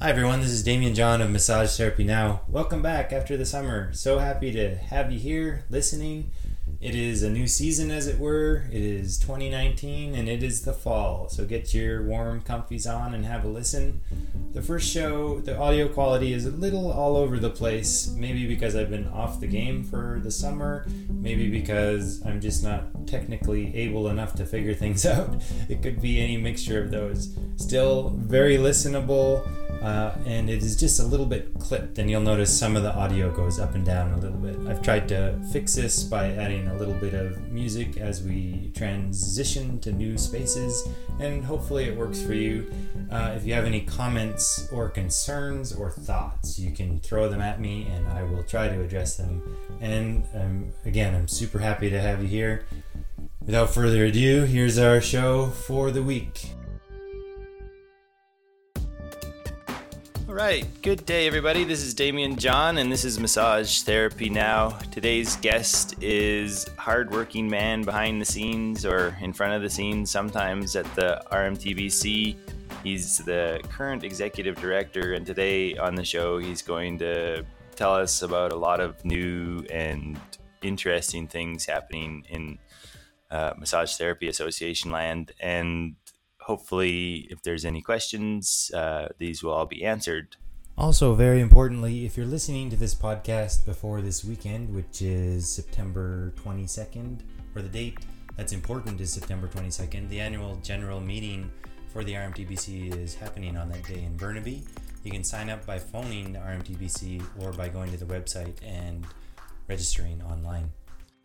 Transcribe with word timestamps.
Hi 0.00 0.10
everyone, 0.10 0.40
this 0.40 0.50
is 0.50 0.62
Damien 0.62 0.94
John 0.94 1.20
of 1.20 1.28
Massage 1.28 1.76
Therapy 1.76 2.04
Now. 2.04 2.42
Welcome 2.46 2.82
back 2.82 3.12
after 3.12 3.36
the 3.36 3.44
summer. 3.44 3.92
So 3.92 4.20
happy 4.20 4.52
to 4.52 4.76
have 4.76 5.10
you 5.10 5.18
here 5.18 5.64
listening. 5.70 6.30
It 6.80 6.94
is 6.94 7.24
a 7.24 7.30
new 7.30 7.48
season, 7.48 7.90
as 7.90 8.06
it 8.06 8.20
were. 8.20 8.66
It 8.70 8.80
is 8.80 9.18
2019 9.18 10.14
and 10.14 10.28
it 10.28 10.44
is 10.44 10.62
the 10.62 10.72
fall. 10.72 11.28
So 11.28 11.44
get 11.44 11.74
your 11.74 12.04
warm 12.04 12.42
comfies 12.42 12.86
on 12.86 13.12
and 13.12 13.26
have 13.26 13.44
a 13.44 13.48
listen. 13.48 14.00
The 14.52 14.62
first 14.62 14.88
show, 14.88 15.40
the 15.40 15.58
audio 15.58 15.88
quality 15.88 16.32
is 16.32 16.46
a 16.46 16.52
little 16.52 16.92
all 16.92 17.16
over 17.16 17.40
the 17.40 17.50
place. 17.50 18.06
Maybe 18.16 18.46
because 18.46 18.76
I've 18.76 18.90
been 18.90 19.08
off 19.08 19.40
the 19.40 19.48
game 19.48 19.82
for 19.82 20.20
the 20.22 20.30
summer. 20.30 20.86
Maybe 21.10 21.50
because 21.50 22.24
I'm 22.24 22.40
just 22.40 22.62
not 22.62 23.08
technically 23.08 23.74
able 23.74 24.10
enough 24.10 24.36
to 24.36 24.46
figure 24.46 24.74
things 24.74 25.04
out. 25.04 25.42
It 25.68 25.82
could 25.82 26.00
be 26.00 26.20
any 26.20 26.36
mixture 26.36 26.80
of 26.80 26.92
those. 26.92 27.36
Still 27.56 28.10
very 28.10 28.58
listenable. 28.58 29.44
Uh, 29.82 30.12
and 30.26 30.50
it 30.50 30.62
is 30.62 30.74
just 30.74 30.98
a 30.98 31.04
little 31.04 31.26
bit 31.26 31.56
clipped, 31.60 31.98
and 31.98 32.10
you'll 32.10 32.20
notice 32.20 32.56
some 32.56 32.76
of 32.76 32.82
the 32.82 32.92
audio 32.94 33.30
goes 33.30 33.60
up 33.60 33.74
and 33.74 33.84
down 33.84 34.12
a 34.12 34.18
little 34.18 34.38
bit. 34.38 34.56
I've 34.68 34.82
tried 34.82 35.08
to 35.08 35.38
fix 35.52 35.74
this 35.74 36.02
by 36.02 36.32
adding 36.32 36.66
a 36.66 36.74
little 36.74 36.94
bit 36.94 37.14
of 37.14 37.52
music 37.52 37.96
as 37.96 38.22
we 38.22 38.72
transition 38.74 39.78
to 39.80 39.92
new 39.92 40.18
spaces, 40.18 40.88
and 41.20 41.44
hopefully 41.44 41.84
it 41.84 41.96
works 41.96 42.20
for 42.20 42.34
you. 42.34 42.68
Uh, 43.10 43.34
if 43.36 43.46
you 43.46 43.54
have 43.54 43.64
any 43.64 43.82
comments 43.82 44.68
or 44.72 44.88
concerns 44.88 45.72
or 45.72 45.90
thoughts, 45.90 46.58
you 46.58 46.72
can 46.72 46.98
throw 46.98 47.28
them 47.28 47.40
at 47.40 47.60
me, 47.60 47.86
and 47.94 48.06
I 48.08 48.24
will 48.24 48.42
try 48.42 48.68
to 48.68 48.80
address 48.80 49.16
them. 49.16 49.42
And 49.80 50.24
um, 50.34 50.72
again, 50.86 51.14
I'm 51.14 51.28
super 51.28 51.60
happy 51.60 51.88
to 51.90 52.00
have 52.00 52.20
you 52.20 52.28
here. 52.28 52.66
Without 53.46 53.70
further 53.70 54.04
ado, 54.04 54.42
here's 54.44 54.76
our 54.76 55.00
show 55.00 55.46
for 55.46 55.90
the 55.92 56.02
week. 56.02 56.50
All 60.28 60.34
right, 60.34 60.66
good 60.82 61.06
day, 61.06 61.26
everybody. 61.26 61.64
This 61.64 61.82
is 61.82 61.94
Damien 61.94 62.36
John, 62.36 62.76
and 62.76 62.92
this 62.92 63.02
is 63.02 63.18
Massage 63.18 63.80
Therapy 63.80 64.28
Now. 64.28 64.72
Today's 64.90 65.36
guest 65.36 65.94
is 66.02 66.68
hardworking 66.76 67.48
man 67.48 67.80
behind 67.80 68.20
the 68.20 68.26
scenes 68.26 68.84
or 68.84 69.16
in 69.22 69.32
front 69.32 69.54
of 69.54 69.62
the 69.62 69.70
scenes, 69.70 70.10
sometimes 70.10 70.76
at 70.76 70.84
the 70.94 71.22
RMTBC. 71.32 72.36
He's 72.84 73.16
the 73.24 73.62
current 73.70 74.04
executive 74.04 74.56
director, 74.56 75.14
and 75.14 75.24
today 75.24 75.78
on 75.78 75.94
the 75.94 76.04
show, 76.04 76.36
he's 76.36 76.60
going 76.60 76.98
to 76.98 77.42
tell 77.74 77.94
us 77.94 78.20
about 78.20 78.52
a 78.52 78.56
lot 78.56 78.80
of 78.80 79.02
new 79.06 79.64
and 79.70 80.20
interesting 80.60 81.26
things 81.26 81.64
happening 81.64 82.26
in 82.28 82.58
uh, 83.30 83.54
Massage 83.56 83.96
Therapy 83.96 84.28
Association 84.28 84.90
land. 84.90 85.32
And 85.40 85.94
hopefully, 86.48 87.28
if 87.30 87.42
there's 87.42 87.66
any 87.66 87.82
questions, 87.82 88.70
uh, 88.74 89.08
these 89.18 89.42
will 89.44 89.52
all 89.52 89.66
be 89.66 89.84
answered. 89.84 90.36
Also, 90.78 91.12
very 91.12 91.40
importantly, 91.40 92.06
if 92.06 92.16
you're 92.16 92.26
listening 92.26 92.70
to 92.70 92.76
this 92.76 92.94
podcast 92.94 93.66
before 93.66 94.00
this 94.00 94.24
weekend, 94.24 94.74
which 94.74 95.02
is 95.02 95.46
September 95.46 96.32
22nd, 96.42 97.20
or 97.54 97.60
the 97.60 97.68
date 97.68 97.98
that's 98.36 98.52
important 98.52 98.98
is 99.00 99.12
September 99.12 99.46
22nd, 99.48 100.08
the 100.08 100.20
annual 100.20 100.56
general 100.62 101.00
meeting 101.00 101.50
for 101.92 102.02
the 102.02 102.14
RMTBC 102.14 102.96
is 102.96 103.14
happening 103.14 103.56
on 103.56 103.68
that 103.68 103.84
day 103.84 104.02
in 104.04 104.16
Burnaby. 104.16 104.64
You 105.04 105.10
can 105.10 105.24
sign 105.24 105.50
up 105.50 105.66
by 105.66 105.78
phoning 105.78 106.32
the 106.32 106.38
RMTBC 106.38 107.22
or 107.40 107.52
by 107.52 107.68
going 107.68 107.90
to 107.90 107.98
the 107.98 108.06
website 108.06 108.56
and 108.64 109.04
registering 109.68 110.22
online. 110.22 110.70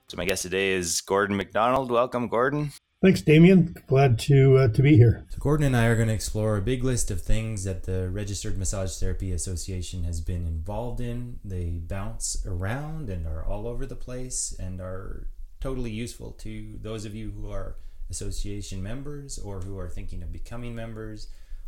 So, 0.09 0.17
my 0.17 0.25
guest 0.25 0.41
today 0.41 0.71
is 0.71 0.99
Gordon 1.01 1.37
McDonald. 1.37 1.91
Welcome, 1.91 2.27
Gordon. 2.27 2.71
Thanks, 3.03 3.21
Damien. 3.21 3.75
Glad 3.87 4.17
to 4.19 4.55
uh, 4.59 4.67
to 4.69 4.81
be 4.81 4.95
here. 4.95 5.25
So 5.27 5.37
Gordon 5.37 5.65
and 5.65 5.75
I 5.75 5.87
are 5.87 5.95
going 5.97 6.07
to 6.07 6.13
explore 6.13 6.55
a 6.55 6.61
big 6.61 6.85
list 6.85 7.11
of 7.11 7.21
things 7.21 7.65
that 7.65 7.83
the 7.83 8.09
Registered 8.09 8.57
Massage 8.57 8.97
Therapy 8.97 9.33
Association 9.33 10.05
has 10.05 10.21
been 10.21 10.47
involved 10.47 11.01
in. 11.01 11.37
They 11.43 11.81
bounce 11.85 12.41
around 12.45 13.09
and 13.09 13.27
are 13.27 13.43
all 13.43 13.67
over 13.67 13.85
the 13.85 13.97
place 13.97 14.55
and 14.57 14.79
are 14.79 15.27
totally 15.59 15.91
useful 15.91 16.31
to 16.43 16.79
those 16.81 17.03
of 17.03 17.13
you 17.13 17.31
who 17.31 17.51
are 17.51 17.75
association 18.09 18.81
members 18.81 19.37
or 19.37 19.59
who 19.59 19.77
are 19.77 19.89
thinking 19.89 20.23
of 20.23 20.31
becoming 20.31 20.73
members. 20.73 21.27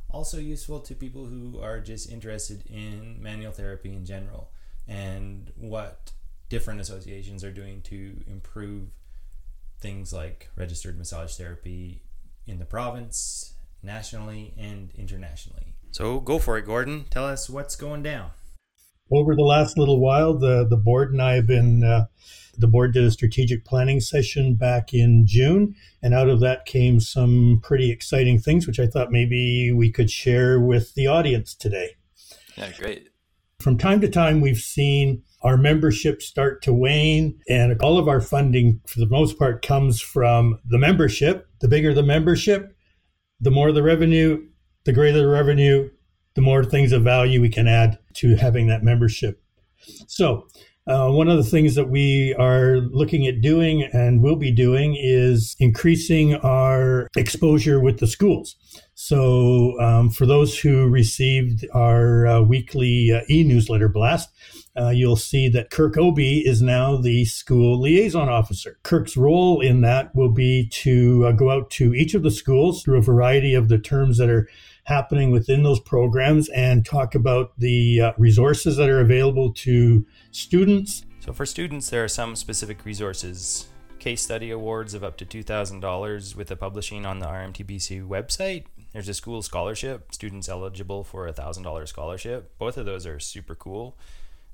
Also 0.09 0.37
useful 0.37 0.79
to 0.79 0.95
people 0.95 1.25
who 1.25 1.59
are 1.59 1.81
just 1.81 2.09
interested 2.09 2.63
in 2.69 3.21
manual 3.21 3.51
therapy 3.51 3.93
in 3.93 4.05
general 4.05 4.51
and 4.87 5.51
what 5.57 6.13
different 6.47 6.79
associations 6.79 7.43
are 7.43 7.51
doing 7.51 7.81
to 7.81 8.23
improve 8.25 8.87
things 9.85 10.11
like 10.11 10.49
registered 10.55 10.97
massage 10.97 11.35
therapy 11.35 12.01
in 12.47 12.57
the 12.57 12.65
province, 12.65 13.53
nationally, 13.83 14.51
and 14.57 14.89
internationally. 14.97 15.75
So 15.91 16.19
go 16.19 16.39
for 16.39 16.57
it, 16.57 16.65
Gordon. 16.65 17.05
Tell 17.11 17.25
us 17.25 17.47
what's 17.51 17.75
going 17.75 18.01
down. 18.01 18.31
Over 19.11 19.35
the 19.35 19.43
last 19.43 19.77
little 19.77 19.99
while, 19.99 20.33
the, 20.33 20.65
the 20.67 20.75
board 20.75 21.11
and 21.11 21.21
I 21.21 21.35
have 21.35 21.45
been, 21.45 21.83
uh, 21.83 22.05
the 22.57 22.67
board 22.67 22.93
did 22.93 23.03
a 23.03 23.11
strategic 23.11 23.63
planning 23.63 23.99
session 23.99 24.55
back 24.55 24.91
in 24.91 25.27
June, 25.27 25.75
and 26.01 26.15
out 26.15 26.29
of 26.29 26.39
that 26.39 26.65
came 26.65 26.99
some 26.99 27.59
pretty 27.61 27.91
exciting 27.91 28.39
things, 28.39 28.65
which 28.65 28.79
I 28.79 28.87
thought 28.87 29.11
maybe 29.11 29.71
we 29.71 29.91
could 29.91 30.09
share 30.09 30.59
with 30.59 30.95
the 30.95 31.05
audience 31.05 31.53
today. 31.53 31.91
Yeah, 32.57 32.71
great. 32.71 33.09
From 33.59 33.77
time 33.77 34.01
to 34.01 34.09
time, 34.09 34.41
we've 34.41 34.57
seen 34.57 35.21
our 35.45 35.57
memberships 35.57 36.25
start 36.25 36.61
to 36.63 36.73
wane 36.73 37.39
and 37.47 37.79
all 37.81 37.97
of 37.97 38.07
our 38.07 38.19
funding 38.19 38.81
for 38.87 38.99
the 38.99 39.07
most 39.07 39.37
part 39.37 39.65
comes 39.65 40.01
from 40.01 40.59
the 40.65 40.79
membership. 40.79 41.47
The 41.61 41.67
bigger 41.67 41.93
the 41.93 42.03
membership 42.03 42.75
the 43.39 43.51
more 43.51 43.71
the 43.71 43.83
revenue 43.83 44.43
the 44.85 44.93
greater 44.93 45.19
the 45.19 45.27
revenue 45.27 45.89
the 46.33 46.41
more 46.41 46.65
things 46.65 46.91
of 46.91 47.03
value 47.03 47.39
we 47.39 47.49
can 47.49 47.67
add 47.67 47.97
to 48.15 48.35
having 48.35 48.67
that 48.67 48.83
membership. 48.83 49.41
So 50.07 50.47
uh, 50.87 51.09
one 51.09 51.27
of 51.27 51.37
the 51.37 51.49
things 51.49 51.75
that 51.75 51.89
we 51.89 52.35
are 52.35 52.77
looking 52.77 53.25
at 53.25 53.41
doing 53.41 53.83
and 53.91 54.21
will 54.21 54.35
be 54.35 54.51
doing 54.51 54.95
is 54.95 55.55
increasing 55.59 56.35
our 56.35 57.09
exposure 57.17 57.79
with 57.79 57.99
the 57.99 58.07
schools. 58.07 58.55
So, 58.93 59.79
um, 59.81 60.09
for 60.09 60.25
those 60.25 60.57
who 60.59 60.87
received 60.87 61.65
our 61.73 62.27
uh, 62.27 62.41
weekly 62.41 63.11
uh, 63.11 63.21
e 63.29 63.43
newsletter 63.43 63.89
blast, 63.89 64.29
uh, 64.77 64.89
you'll 64.89 65.15
see 65.15 65.49
that 65.49 65.69
Kirk 65.69 65.97
Obi 65.97 66.45
is 66.45 66.61
now 66.61 66.97
the 66.97 67.25
school 67.25 67.81
liaison 67.81 68.29
officer. 68.29 68.77
Kirk's 68.83 69.17
role 69.17 69.61
in 69.61 69.81
that 69.81 70.13
will 70.15 70.31
be 70.31 70.67
to 70.67 71.25
uh, 71.27 71.31
go 71.31 71.49
out 71.49 71.69
to 71.71 71.93
each 71.93 72.13
of 72.13 72.23
the 72.23 72.31
schools 72.31 72.83
through 72.83 72.97
a 72.97 73.01
variety 73.01 73.53
of 73.53 73.69
the 73.69 73.79
terms 73.79 74.17
that 74.17 74.29
are 74.29 74.47
happening 74.85 75.31
within 75.31 75.63
those 75.63 75.79
programs 75.79 76.49
and 76.49 76.85
talk 76.85 77.15
about 77.15 77.51
the 77.57 78.01
uh, 78.01 78.13
resources 78.17 78.77
that 78.77 78.89
are 78.89 79.01
available 79.01 79.51
to 79.53 80.05
students. 80.31 81.05
So, 81.19 81.33
for 81.33 81.45
students, 81.45 81.89
there 81.89 82.03
are 82.03 82.07
some 82.07 82.35
specific 82.35 82.85
resources 82.85 83.67
case 83.99 84.21
study 84.21 84.51
awards 84.51 84.93
of 84.93 85.03
up 85.03 85.17
to 85.17 85.25
$2,000 85.25 86.35
with 86.35 86.47
the 86.47 86.55
publishing 86.55 87.05
on 87.05 87.17
the 87.17 87.25
RMTBC 87.25 88.07
website. 88.07 88.65
There's 88.93 89.09
a 89.09 89.15
school 89.15 89.41
scholarship, 89.41 90.13
students 90.13 90.47
eligible 90.47 91.03
for 91.03 91.27
a 91.27 91.33
$1,000 91.33 91.87
scholarship. 91.87 92.55
Both 92.59 92.77
of 92.77 92.85
those 92.85 93.07
are 93.07 93.19
super 93.19 93.55
cool. 93.55 93.97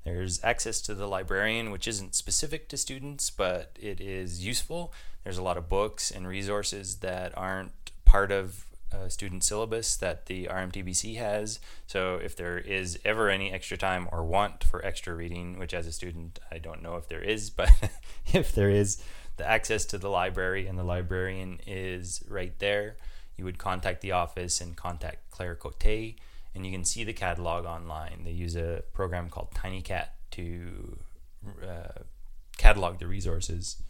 There's 0.04 0.42
access 0.42 0.80
to 0.82 0.94
the 0.94 1.06
librarian, 1.06 1.70
which 1.70 1.86
isn't 1.86 2.14
specific 2.14 2.68
to 2.70 2.76
students, 2.76 3.30
but 3.30 3.78
it 3.80 4.00
is 4.00 4.44
useful. 4.44 4.92
There's 5.22 5.38
a 5.38 5.42
lot 5.42 5.58
of 5.58 5.68
books 5.68 6.10
and 6.10 6.26
resources 6.26 6.96
that 6.96 7.36
aren't 7.36 7.92
part 8.04 8.32
of 8.32 8.66
a 8.92 9.10
student 9.10 9.44
syllabus 9.44 9.96
that 9.96 10.26
the 10.26 10.46
RMTBC 10.46 11.16
has. 11.16 11.60
So 11.86 12.16
if 12.16 12.36
there 12.36 12.58
is 12.58 12.98
ever 13.04 13.28
any 13.28 13.52
extra 13.52 13.76
time 13.76 14.08
or 14.12 14.24
want 14.24 14.64
for 14.64 14.84
extra 14.84 15.14
reading, 15.14 15.58
which 15.58 15.74
as 15.74 15.86
a 15.86 15.92
student 15.92 16.38
I 16.50 16.58
don't 16.58 16.82
know 16.82 16.96
if 16.96 17.08
there 17.08 17.22
is, 17.22 17.50
but 17.58 17.70
if 18.32 18.54
there 18.54 18.70
is, 18.70 19.02
the 19.36 19.48
access 19.48 19.84
to 19.86 19.98
the 19.98 20.10
library 20.10 20.66
and 20.66 20.78
the 20.78 20.84
librarian 20.84 21.58
is 21.66 22.22
right 22.28 22.58
there. 22.58 22.96
You 23.36 23.44
would 23.44 23.58
contact 23.58 24.02
the 24.02 24.12
office 24.12 24.60
and 24.60 24.76
contact 24.76 25.30
Claire 25.30 25.54
Cote 25.54 25.84
and 26.54 26.66
you 26.66 26.72
can 26.72 26.84
see 26.84 27.02
the 27.04 27.12
catalog 27.12 27.64
online. 27.64 28.24
They 28.24 28.32
use 28.32 28.56
a 28.56 28.82
program 28.92 29.30
called 29.30 29.52
TinyCat 29.54 30.08
to 30.32 30.98
uh, 31.62 32.02
catalog 32.58 32.98
the 32.98 33.06
resources. 33.06 33.82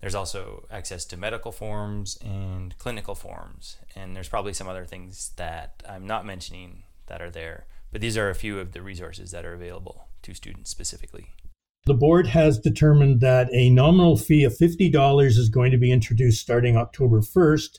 There's 0.00 0.14
also 0.14 0.66
access 0.70 1.04
to 1.06 1.16
medical 1.16 1.52
forms 1.52 2.16
and 2.24 2.76
clinical 2.78 3.14
forms, 3.14 3.76
and 3.94 4.16
there's 4.16 4.28
probably 4.28 4.54
some 4.54 4.68
other 4.68 4.86
things 4.86 5.32
that 5.36 5.82
I'm 5.88 6.06
not 6.06 6.24
mentioning 6.24 6.84
that 7.06 7.20
are 7.20 7.30
there, 7.30 7.66
but 7.92 8.00
these 8.00 8.16
are 8.16 8.30
a 8.30 8.34
few 8.34 8.58
of 8.58 8.72
the 8.72 8.80
resources 8.82 9.30
that 9.32 9.44
are 9.44 9.52
available 9.52 10.08
to 10.22 10.32
students 10.32 10.70
specifically. 10.70 11.34
The 11.86 11.94
board 11.94 12.28
has 12.28 12.58
determined 12.58 13.20
that 13.20 13.48
a 13.52 13.70
nominal 13.70 14.16
fee 14.16 14.44
of 14.44 14.56
$50 14.56 15.24
is 15.24 15.48
going 15.48 15.70
to 15.70 15.78
be 15.78 15.92
introduced 15.92 16.40
starting 16.40 16.76
October 16.76 17.20
1st 17.20 17.78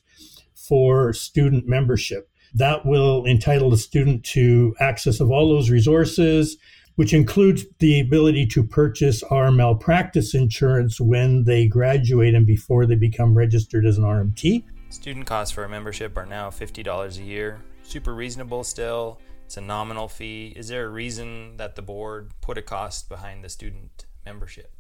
for 0.56 1.14
student 1.14 1.68
membership. 1.68 2.30
That 2.54 2.86
will 2.86 3.26
entitle 3.26 3.70
the 3.70 3.78
student 3.78 4.24
to 4.26 4.76
access 4.80 5.20
of 5.20 5.32
all 5.32 5.50
those 5.50 5.70
resources, 5.70 6.58
which 6.96 7.14
includes 7.14 7.66
the 7.80 8.00
ability 8.00 8.46
to 8.48 8.64
purchase 8.64 9.24
our 9.24 9.52
malpractice 9.52 10.34
insurance 10.34 11.00
when 11.00 11.44
they 11.44 11.68
graduate 11.68 12.36
and 12.36 12.46
before 12.46 12.86
they 12.86 12.96
become 12.96 13.36
registered 13.36 13.86
as 13.86 13.98
an 13.98 14.04
RMT. 14.04 14.64
Student 14.90 15.26
costs 15.26 15.54
for 15.54 15.64
a 15.64 15.70
membership 15.70 16.18
are 16.18 16.26
now 16.26 16.50
$50 16.50 17.18
a 17.18 17.24
year. 17.24 17.62
Super 17.84 18.14
reasonable 18.14 18.64
still. 18.64 19.20
It's 19.46 19.58
a 19.58 19.62
nominal 19.62 20.08
fee. 20.08 20.54
Is 20.56 20.68
there 20.68 20.86
a 20.86 20.90
reason 20.90 21.58
that 21.58 21.76
the 21.76 21.82
board 21.82 22.32
put 22.42 22.58
a 22.58 22.62
cost 22.62 23.10
behind 23.10 23.44
the 23.44 23.50
student 23.50 24.06
membership? 24.26 24.72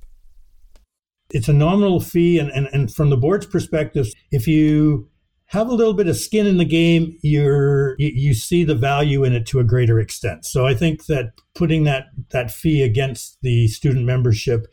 It's 1.30 1.48
a 1.48 1.54
nominal 1.54 2.02
fee, 2.02 2.40
and, 2.40 2.50
and, 2.52 2.68
and 2.74 2.94
from 2.94 3.10
the 3.10 3.18
board's 3.18 3.46
perspective, 3.46 4.08
if 4.31 4.48
you 4.48 5.10
have 5.51 5.68
a 5.68 5.74
little 5.74 5.94
bit 5.94 6.07
of 6.07 6.15
skin 6.15 6.48
in 6.48 6.57
the 6.57 6.65
game, 6.65 7.18
you're 7.21 7.95
you, 8.00 8.09
you, 8.13 8.33
see 8.33 8.63
the 8.63 8.74
value 8.74 9.25
in 9.25 9.33
it 9.33 9.45
to 9.45 9.59
a 9.59 9.65
greater 9.65 10.00
extent. 10.00 10.45
So 10.45 10.65
I 10.65 10.74
think 10.74 11.07
that 11.07 11.33
putting 11.56 11.83
that 11.83 12.06
that 12.30 12.51
fee 12.51 12.81
against 12.81 13.38
the 13.42 13.68
student 13.68 14.06
membership, 14.06 14.68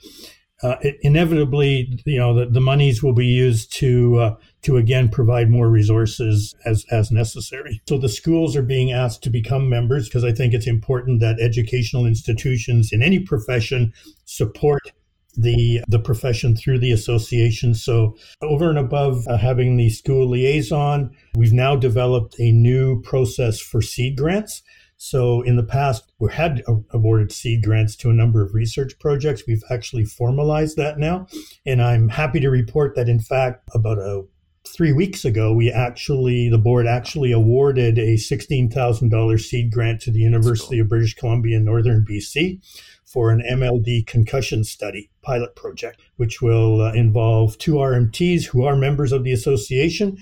uh, 0.63 0.77
inevitably, 1.03 2.01
you 2.07 2.19
know, 2.19 2.33
the, 2.33 2.47
the 2.47 2.61
monies 2.61 3.03
will 3.03 3.13
be 3.13 3.27
used 3.27 3.73
to 3.79 4.19
uh, 4.21 4.37
to 4.63 4.77
again 4.77 5.09
provide 5.09 5.51
more 5.51 5.69
resources 5.69 6.55
as 6.65 6.87
as 6.93 7.11
necessary. 7.11 7.83
So 7.89 7.99
the 7.99 8.09
schools 8.09 8.55
are 8.55 8.63
being 8.63 8.93
asked 8.93 9.25
to 9.25 9.31
become 9.31 9.69
members 9.69 10.09
because 10.09 10.23
I 10.23 10.31
think 10.31 10.55
it's 10.55 10.69
important 10.69 11.19
that 11.21 11.41
educational 11.41 12.07
institutions 12.07 12.93
in 12.93 13.03
any 13.03 13.19
profession 13.19 13.93
support 14.27 14.93
the 15.39 15.81
the 15.89 16.01
profession 16.01 16.57
through 16.57 16.81
the 16.81 16.93
association. 16.93 17.75
So 17.75 18.17
over 18.43 18.69
and 18.69 18.79
above 18.79 19.27
uh, 19.29 19.37
having 19.39 19.77
the 19.77 19.89
school 19.89 20.29
liaison, 20.29 21.15
we've 21.37 21.53
now 21.53 21.77
developed 21.77 22.39
a 22.41 22.53
new 22.53 23.01
process 23.03 23.61
for 23.61 23.81
seed 23.81 24.19
grants. 24.19 24.63
So 24.97 25.43
in 25.43 25.55
the 25.55 25.63
past, 25.63 26.13
we 26.19 26.33
had 26.33 26.65
awarded 26.91 27.31
seed 27.31 27.63
grants 27.63 27.95
to 27.97 28.11
a 28.11 28.13
number 28.13 28.43
of 28.43 28.53
research 28.53 28.99
projects. 28.99 29.45
We've 29.47 29.63
actually 29.71 30.05
formalized 30.05 30.77
that 30.77 30.99
now, 30.99 31.29
and 31.65 31.81
I'm 31.81 32.09
happy 32.09 32.41
to 32.41 32.51
report 32.51 32.97
that 32.97 33.09
in 33.09 33.21
fact 33.21 33.69
about 33.73 33.99
a 33.99 34.25
three 34.67 34.93
weeks 34.93 35.25
ago, 35.25 35.55
we 35.55 35.71
actually, 35.71 36.49
the 36.51 36.59
board 36.59 36.87
actually 36.87 37.33
awarded 37.33 37.99
a 37.99 38.15
$16,000 38.15 39.41
seed 39.41 39.73
grant 39.73 40.01
to 40.03 40.11
the 40.11 40.19
University 40.19 40.77
cool. 40.77 40.83
of 40.83 40.89
British 40.89 41.15
Columbia 41.15 41.57
in 41.57 41.65
Northern 41.65 42.05
BC 42.05 42.61
for 43.09 43.31
an 43.31 43.43
MLD 43.51 44.07
concussion 44.07 44.65
study 44.65 45.11
pilot 45.23 45.57
project, 45.57 46.01
which 46.17 46.43
will 46.43 46.83
uh, 46.83 46.93
involve 46.93 47.57
two 47.59 47.75
RMTs 47.75 48.45
who 48.45 48.65
are 48.65 48.77
members 48.77 49.13
of 49.13 49.25
the 49.25 49.33
association. 49.33 50.19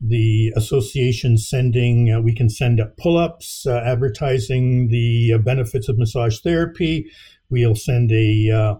The 0.00 0.50
association 0.56 1.36
sending, 1.36 2.10
uh, 2.10 2.20
we 2.22 2.34
can 2.34 2.48
send 2.48 2.80
up 2.80 2.96
pull 2.96 3.18
ups 3.18 3.66
uh, 3.66 3.82
advertising 3.84 4.88
the 4.88 5.34
uh, 5.34 5.38
benefits 5.38 5.88
of 5.90 5.98
massage 5.98 6.40
therapy. 6.40 7.10
We'll 7.50 7.74
send 7.74 8.10
a 8.10 8.50
uh, 8.50 8.74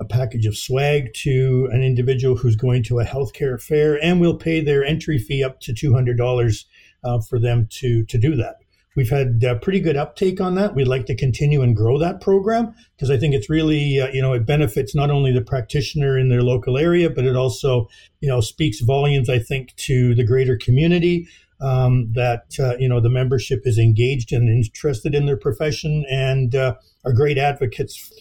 a 0.00 0.04
package 0.04 0.46
of 0.46 0.56
swag 0.56 1.14
to 1.14 1.68
an 1.72 1.82
individual 1.82 2.36
who's 2.36 2.56
going 2.56 2.82
to 2.84 2.98
a 2.98 3.04
healthcare 3.04 3.62
fair, 3.62 4.02
and 4.02 4.20
we'll 4.20 4.36
pay 4.36 4.60
their 4.60 4.84
entry 4.84 5.16
fee 5.16 5.44
up 5.44 5.60
to 5.60 5.72
$200 5.72 6.64
uh, 7.04 7.20
for 7.20 7.38
them 7.38 7.68
to, 7.70 8.04
to 8.06 8.18
do 8.18 8.34
that. 8.34 8.56
We've 8.94 9.10
had 9.10 9.42
uh, 9.44 9.54
pretty 9.56 9.80
good 9.80 9.96
uptake 9.96 10.40
on 10.40 10.54
that. 10.56 10.74
We'd 10.74 10.88
like 10.88 11.06
to 11.06 11.14
continue 11.14 11.62
and 11.62 11.74
grow 11.74 11.98
that 11.98 12.20
program 12.20 12.74
because 12.96 13.10
I 13.10 13.16
think 13.16 13.34
it's 13.34 13.48
really, 13.48 14.00
uh, 14.00 14.08
you 14.08 14.20
know, 14.20 14.34
it 14.34 14.44
benefits 14.44 14.94
not 14.94 15.10
only 15.10 15.32
the 15.32 15.40
practitioner 15.40 16.18
in 16.18 16.28
their 16.28 16.42
local 16.42 16.76
area, 16.76 17.08
but 17.08 17.24
it 17.24 17.36
also, 17.36 17.88
you 18.20 18.28
know, 18.28 18.40
speaks 18.40 18.80
volumes, 18.80 19.30
I 19.30 19.38
think, 19.38 19.74
to 19.76 20.14
the 20.14 20.24
greater 20.24 20.56
community 20.56 21.26
um, 21.60 22.12
that, 22.12 22.56
uh, 22.58 22.76
you 22.78 22.88
know, 22.88 23.00
the 23.00 23.08
membership 23.08 23.62
is 23.64 23.78
engaged 23.78 24.32
and 24.32 24.48
interested 24.48 25.14
in 25.14 25.26
their 25.26 25.36
profession 25.38 26.04
and 26.10 26.54
uh, 26.54 26.74
are 27.04 27.12
great 27.12 27.38
advocates 27.38 28.12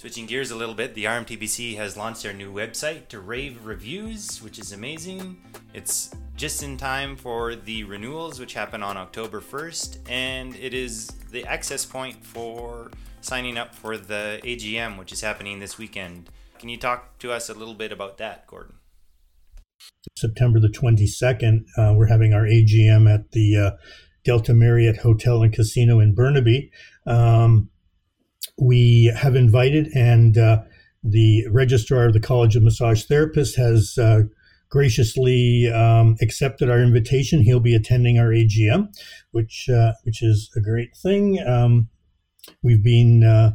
Switching 0.00 0.24
gears 0.24 0.50
a 0.50 0.56
little 0.56 0.74
bit, 0.74 0.94
the 0.94 1.04
RMTBC 1.04 1.76
has 1.76 1.94
launched 1.94 2.22
their 2.22 2.32
new 2.32 2.50
website 2.50 3.08
to 3.08 3.20
rave 3.20 3.66
reviews, 3.66 4.42
which 4.42 4.58
is 4.58 4.72
amazing. 4.72 5.36
It's 5.74 6.14
just 6.36 6.62
in 6.62 6.78
time 6.78 7.16
for 7.16 7.54
the 7.54 7.84
renewals, 7.84 8.40
which 8.40 8.54
happen 8.54 8.82
on 8.82 8.96
October 8.96 9.42
1st, 9.42 9.98
and 10.08 10.56
it 10.56 10.72
is 10.72 11.08
the 11.30 11.44
access 11.44 11.84
point 11.84 12.24
for 12.24 12.90
signing 13.20 13.58
up 13.58 13.74
for 13.74 13.98
the 13.98 14.40
AGM, 14.42 14.98
which 14.98 15.12
is 15.12 15.20
happening 15.20 15.58
this 15.58 15.76
weekend. 15.76 16.30
Can 16.58 16.70
you 16.70 16.78
talk 16.78 17.18
to 17.18 17.30
us 17.30 17.50
a 17.50 17.54
little 17.54 17.74
bit 17.74 17.92
about 17.92 18.16
that, 18.16 18.46
Gordon? 18.46 18.76
September 20.16 20.60
the 20.60 20.68
22nd, 20.68 21.64
uh, 21.76 21.92
we're 21.94 22.06
having 22.06 22.32
our 22.32 22.44
AGM 22.44 23.06
at 23.06 23.32
the 23.32 23.54
uh, 23.54 23.70
Delta 24.24 24.54
Marriott 24.54 24.98
Hotel 24.98 25.42
and 25.42 25.52
Casino 25.52 26.00
in 26.00 26.14
Burnaby. 26.14 26.70
Um, 27.06 27.69
we 28.58 29.12
have 29.16 29.34
invited, 29.34 29.88
and 29.94 30.36
uh, 30.36 30.62
the 31.02 31.46
registrar 31.48 32.06
of 32.06 32.12
the 32.12 32.20
College 32.20 32.56
of 32.56 32.62
Massage 32.62 33.04
Therapists 33.04 33.56
has 33.56 33.96
uh, 33.98 34.22
graciously 34.68 35.70
um, 35.72 36.16
accepted 36.20 36.70
our 36.70 36.80
invitation. 36.80 37.42
He'll 37.42 37.60
be 37.60 37.74
attending 37.74 38.18
our 38.18 38.28
AGM, 38.28 38.88
which 39.32 39.68
uh, 39.68 39.92
which 40.04 40.22
is 40.22 40.50
a 40.56 40.60
great 40.60 40.96
thing. 40.96 41.38
Um, 41.46 41.88
we've 42.62 42.82
been 42.82 43.24
uh, 43.24 43.52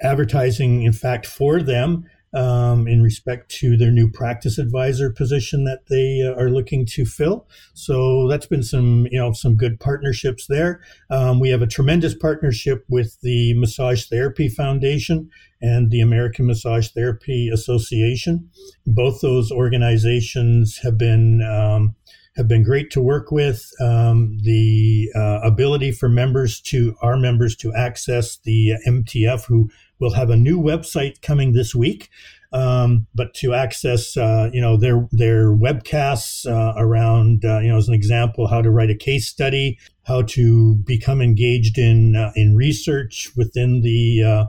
advertising, 0.00 0.82
in 0.82 0.92
fact, 0.92 1.26
for 1.26 1.62
them 1.62 2.04
um, 2.36 2.86
in 2.86 3.02
respect 3.02 3.50
to 3.50 3.76
their 3.78 3.90
new 3.90 4.10
practice 4.10 4.58
advisor 4.58 5.10
position 5.10 5.64
that 5.64 5.86
they 5.88 6.20
uh, 6.22 6.38
are 6.38 6.50
looking 6.50 6.84
to 6.84 7.06
fill. 7.06 7.48
So 7.72 8.28
that's 8.28 8.46
been 8.46 8.62
some, 8.62 9.06
you 9.10 9.18
know, 9.18 9.32
some 9.32 9.56
good 9.56 9.80
partnerships 9.80 10.46
there. 10.46 10.82
Um, 11.08 11.40
we 11.40 11.48
have 11.48 11.62
a 11.62 11.66
tremendous 11.66 12.14
partnership 12.14 12.84
with 12.88 13.18
the 13.22 13.54
Massage 13.54 14.04
Therapy 14.04 14.50
Foundation 14.50 15.30
and 15.62 15.90
the 15.90 16.02
American 16.02 16.46
Massage 16.46 16.88
Therapy 16.88 17.48
Association. 17.48 18.50
Both 18.86 19.22
those 19.22 19.50
organizations 19.50 20.78
have 20.82 20.98
been 20.98 21.40
um, 21.42 21.96
have 22.36 22.48
been 22.48 22.62
great 22.62 22.90
to 22.90 23.00
work 23.00 23.32
with. 23.32 23.70
Um, 23.80 24.36
the 24.42 25.10
uh, 25.16 25.40
ability 25.42 25.92
for 25.92 26.08
members 26.08 26.60
to 26.62 26.94
our 27.00 27.16
members 27.16 27.56
to 27.56 27.72
access 27.74 28.36
the 28.44 28.74
MTF, 28.86 29.46
who 29.46 29.70
will 29.98 30.14
have 30.14 30.30
a 30.30 30.36
new 30.36 30.60
website 30.60 31.22
coming 31.22 31.52
this 31.52 31.74
week. 31.74 32.10
Um, 32.52 33.06
but 33.14 33.34
to 33.34 33.54
access, 33.54 34.16
uh, 34.16 34.50
you 34.52 34.60
know, 34.60 34.76
their 34.76 35.08
their 35.10 35.48
webcasts 35.48 36.46
uh, 36.46 36.74
around, 36.76 37.44
uh, 37.44 37.58
you 37.58 37.68
know, 37.68 37.76
as 37.76 37.88
an 37.88 37.94
example, 37.94 38.46
how 38.46 38.62
to 38.62 38.70
write 38.70 38.90
a 38.90 38.94
case 38.94 39.26
study, 39.26 39.78
how 40.04 40.22
to 40.22 40.76
become 40.76 41.20
engaged 41.20 41.76
in 41.76 42.16
uh, 42.16 42.32
in 42.34 42.54
research 42.54 43.30
within 43.36 43.82
the 43.82 44.22
uh, 44.22 44.44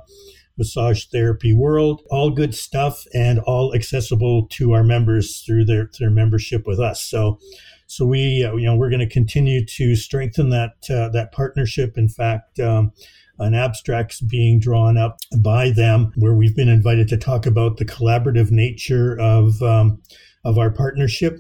massage 0.58 1.06
therapy 1.06 1.54
world, 1.54 2.04
all 2.10 2.30
good 2.30 2.54
stuff, 2.54 3.04
and 3.14 3.40
all 3.40 3.74
accessible 3.74 4.48
to 4.52 4.74
our 4.74 4.84
members 4.84 5.42
through 5.46 5.66
their 5.66 5.90
their 6.00 6.12
membership 6.12 6.68
with 6.68 6.80
us. 6.80 7.02
So, 7.02 7.40
so 7.88 8.06
we, 8.06 8.48
uh, 8.48 8.56
you 8.56 8.68
know, 8.68 8.76
we're 8.76 8.92
going 8.92 9.08
to 9.08 9.10
continue 9.10 9.66
to 9.66 9.96
strengthen 9.96 10.50
that 10.52 10.76
that 10.88 11.32
partnership. 11.32 11.98
In 11.98 12.10
fact. 12.10 12.60
Um, 12.60 12.94
an 13.40 13.54
abstracts 13.54 14.22
being 14.22 14.60
drawn 14.60 14.98
up 14.98 15.18
by 15.38 15.70
them 15.70 16.12
where 16.16 16.34
we've 16.34 16.56
been 16.56 16.70
invited 16.70 17.08
to 17.10 17.18
talk 17.18 17.46
about 17.46 17.78
the 17.78 17.86
collaborative 17.86 18.52
nature 18.52 19.20
of 19.20 19.62
um, 19.62 20.02
of 20.44 20.58
our 20.58 20.72
partnership 20.72 21.40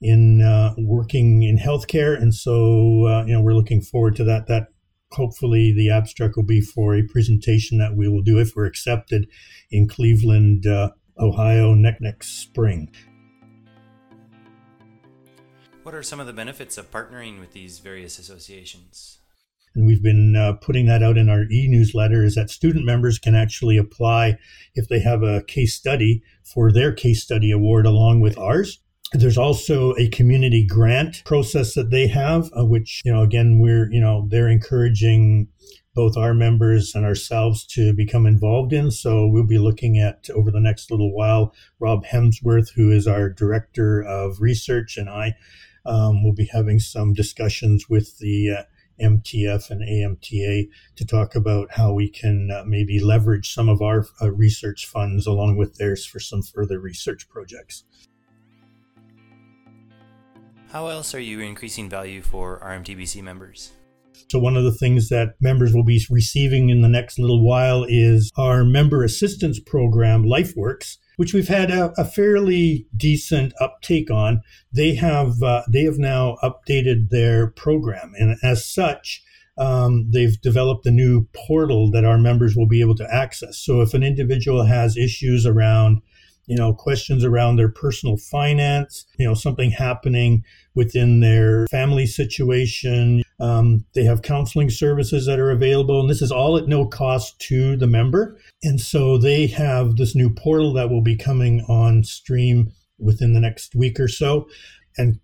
in 0.00 0.42
uh, 0.42 0.74
working 0.78 1.42
in 1.42 1.58
healthcare. 1.58 2.20
And 2.20 2.34
so 2.34 3.06
uh, 3.06 3.24
you 3.26 3.32
know 3.32 3.40
we're 3.40 3.54
looking 3.54 3.80
forward 3.80 4.16
to 4.16 4.24
that. 4.24 4.46
That 4.46 4.68
hopefully 5.12 5.72
the 5.72 5.90
abstract 5.90 6.36
will 6.36 6.44
be 6.44 6.60
for 6.60 6.94
a 6.94 7.02
presentation 7.02 7.78
that 7.78 7.96
we 7.96 8.08
will 8.08 8.22
do 8.22 8.38
if 8.38 8.54
we're 8.54 8.66
accepted 8.66 9.28
in 9.70 9.88
Cleveland 9.88 10.66
uh, 10.66 10.90
Ohio 11.18 11.74
next 11.74 12.00
next 12.00 12.38
spring. 12.40 12.90
What 15.82 15.94
are 15.94 16.02
some 16.02 16.20
of 16.20 16.26
the 16.26 16.34
benefits 16.34 16.76
of 16.76 16.90
partnering 16.90 17.40
with 17.40 17.52
these 17.52 17.78
various 17.78 18.18
associations 18.18 19.18
and 19.74 19.86
we've 19.86 20.02
been 20.02 20.36
uh, 20.36 20.54
putting 20.54 20.86
that 20.86 21.02
out 21.02 21.18
in 21.18 21.28
our 21.28 21.44
e-newsletter 21.50 22.24
is 22.24 22.34
that 22.34 22.50
student 22.50 22.84
members 22.84 23.18
can 23.18 23.34
actually 23.34 23.76
apply 23.76 24.38
if 24.74 24.88
they 24.88 25.00
have 25.00 25.22
a 25.22 25.42
case 25.42 25.74
study 25.74 26.22
for 26.44 26.72
their 26.72 26.92
case 26.92 27.22
study 27.22 27.50
award 27.50 27.86
along 27.86 28.20
with 28.20 28.38
ours. 28.38 28.80
There's 29.12 29.38
also 29.38 29.94
a 29.96 30.08
community 30.08 30.66
grant 30.66 31.24
process 31.24 31.74
that 31.74 31.90
they 31.90 32.08
have 32.08 32.50
uh, 32.58 32.64
which 32.64 33.00
you 33.04 33.12
know 33.12 33.22
again 33.22 33.58
we're 33.58 33.90
you 33.90 34.00
know 34.00 34.26
they're 34.28 34.48
encouraging 34.48 35.48
both 35.94 36.16
our 36.16 36.34
members 36.34 36.94
and 36.94 37.04
ourselves 37.04 37.64
to 37.66 37.92
become 37.92 38.26
involved 38.26 38.72
in. 38.72 38.90
So 38.90 39.26
we'll 39.26 39.46
be 39.46 39.58
looking 39.58 39.98
at 39.98 40.28
over 40.34 40.50
the 40.50 40.60
next 40.60 40.90
little 40.90 41.12
while 41.12 41.54
rob 41.80 42.04
hemsworth 42.04 42.70
who 42.74 42.92
is 42.92 43.06
our 43.06 43.30
director 43.30 44.02
of 44.02 44.40
research 44.40 44.96
and 44.96 45.08
i 45.08 45.34
um, 45.88 46.22
will 46.22 46.34
be 46.34 46.48
having 46.52 46.78
some 46.78 47.14
discussions 47.14 47.88
with 47.88 48.18
the 48.18 48.50
uh, 48.50 48.62
MTF 49.00 49.70
and 49.70 49.82
AMTA 49.82 50.68
to 50.96 51.04
talk 51.04 51.34
about 51.34 51.72
how 51.72 51.92
we 51.92 52.08
can 52.08 52.50
uh, 52.50 52.64
maybe 52.66 53.00
leverage 53.00 53.52
some 53.52 53.68
of 53.68 53.82
our 53.82 54.06
uh, 54.20 54.30
research 54.30 54.86
funds 54.86 55.26
along 55.26 55.56
with 55.56 55.76
theirs 55.76 56.04
for 56.04 56.20
some 56.20 56.42
further 56.42 56.78
research 56.80 57.28
projects. 57.28 57.84
How 60.70 60.88
else 60.88 61.14
are 61.14 61.20
you 61.20 61.40
increasing 61.40 61.88
value 61.88 62.20
for 62.20 62.60
RMTBC 62.60 63.22
members? 63.22 63.72
So, 64.30 64.38
one 64.38 64.56
of 64.56 64.64
the 64.64 64.72
things 64.72 65.08
that 65.08 65.36
members 65.40 65.72
will 65.72 65.84
be 65.84 66.04
receiving 66.10 66.68
in 66.68 66.82
the 66.82 66.88
next 66.88 67.18
little 67.18 67.42
while 67.42 67.86
is 67.88 68.30
our 68.36 68.64
member 68.64 69.02
assistance 69.02 69.58
program, 69.58 70.24
LifeWorks, 70.24 70.98
which 71.18 71.34
we've 71.34 71.48
had 71.48 71.68
a, 71.68 71.92
a 72.00 72.04
fairly 72.04 72.86
decent 72.96 73.52
uptake 73.60 74.08
on. 74.08 74.40
They 74.72 74.94
have 74.94 75.42
uh, 75.42 75.62
they 75.68 75.82
have 75.82 75.98
now 75.98 76.36
updated 76.44 77.10
their 77.10 77.48
program, 77.48 78.12
and 78.16 78.36
as 78.40 78.64
such, 78.64 79.20
um, 79.58 80.08
they've 80.12 80.40
developed 80.40 80.86
a 80.86 80.92
new 80.92 81.26
portal 81.34 81.90
that 81.90 82.04
our 82.04 82.18
members 82.18 82.54
will 82.54 82.68
be 82.68 82.80
able 82.80 82.94
to 82.94 83.12
access. 83.12 83.58
So, 83.58 83.80
if 83.80 83.94
an 83.94 84.04
individual 84.04 84.64
has 84.66 84.96
issues 84.96 85.44
around 85.44 86.02
you 86.48 86.56
know, 86.56 86.72
questions 86.72 87.24
around 87.24 87.56
their 87.56 87.68
personal 87.68 88.16
finance, 88.16 89.04
you 89.18 89.26
know, 89.26 89.34
something 89.34 89.70
happening 89.70 90.42
within 90.74 91.20
their 91.20 91.66
family 91.66 92.06
situation. 92.06 93.22
Um, 93.38 93.84
they 93.94 94.04
have 94.04 94.22
counseling 94.22 94.70
services 94.70 95.26
that 95.26 95.38
are 95.38 95.50
available, 95.50 96.00
and 96.00 96.08
this 96.08 96.22
is 96.22 96.32
all 96.32 96.56
at 96.56 96.66
no 96.66 96.86
cost 96.86 97.38
to 97.40 97.76
the 97.76 97.86
member. 97.86 98.38
And 98.62 98.80
so 98.80 99.18
they 99.18 99.46
have 99.48 99.96
this 99.96 100.16
new 100.16 100.30
portal 100.30 100.72
that 100.72 100.90
will 100.90 101.02
be 101.02 101.16
coming 101.16 101.60
on 101.68 102.02
stream 102.02 102.72
within 102.98 103.34
the 103.34 103.40
next 103.40 103.74
week 103.74 104.00
or 104.00 104.08
so. 104.08 104.48
And 104.96 105.20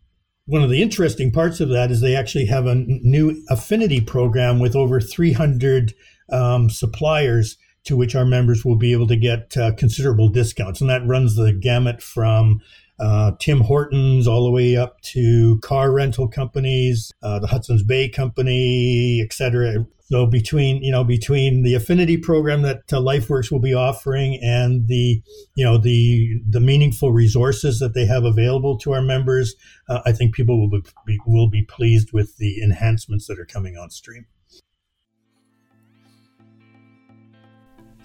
one 0.47 0.63
of 0.63 0.71
the 0.71 0.83
interesting 0.83 1.33
parts 1.33 1.59
of 1.61 1.71
that 1.71 1.91
is 1.91 2.01
they 2.01 2.15
actually 2.15 2.47
have 2.47 2.67
a 2.67 2.75
new 2.75 3.43
affinity 3.49 4.01
program 4.01 4.59
with 4.59 4.77
over 4.77 5.01
300 5.01 5.95
um, 6.31 6.69
suppliers 6.69 7.57
to 7.85 7.97
which 7.97 8.15
our 8.15 8.25
members 8.25 8.65
will 8.65 8.77
be 8.77 8.93
able 8.93 9.07
to 9.07 9.17
get 9.17 9.57
uh, 9.57 9.73
considerable 9.75 10.29
discounts. 10.29 10.81
And 10.81 10.91
that 10.91 11.07
runs 11.07 11.37
the 11.37 11.53
gamut 11.53 12.03
from 12.03 12.61
uh, 12.99 13.33
Tim 13.41 13.61
Hortons 13.61 14.27
all 14.27 14.45
the 14.45 14.51
way 14.51 14.77
up 14.77 15.01
to 15.03 15.59
car 15.61 15.91
rental 15.91 16.29
companies, 16.29 17.13
uh, 17.23 17.39
the 17.39 17.49
Hudson's 17.49 17.83
Bay 17.83 18.09
Company, 18.09 19.21
et 19.23 19.33
cetera. 19.33 19.87
So 20.05 20.27
between 20.27 20.83
you 20.83 20.93
know 20.93 21.03
between 21.03 21.63
the 21.63 21.75
affinity 21.75 22.17
program 22.19 22.63
that 22.63 22.93
uh, 22.93 22.99
LifeWorks 22.99 23.51
will 23.51 23.59
be 23.61 23.75
offering 23.75 24.39
and 24.43 24.87
the 24.87 25.23
you 25.57 25.65
know 25.65 25.79
the 25.79 26.41
the 26.49 26.61
meaningful 26.61 27.11
resources 27.11 27.79
that 27.81 27.95
they 27.95 28.07
have 28.07 28.25
available 28.25 28.79
to 28.79 28.93
our 28.93 29.03
members, 29.03 29.55
uh, 29.89 30.01
I 30.05 30.13
think 30.13 30.35
people 30.35 30.61
will 30.61 30.83
be 31.07 31.19
will 31.27 31.49
be 31.49 31.63
pleased 31.63 32.13
with 32.13 32.37
the 32.37 32.63
enhancements 32.63 33.27
that 33.27 33.41
are 33.41 33.47
coming 33.47 33.77
on 33.77 33.91
stream. 33.91 34.27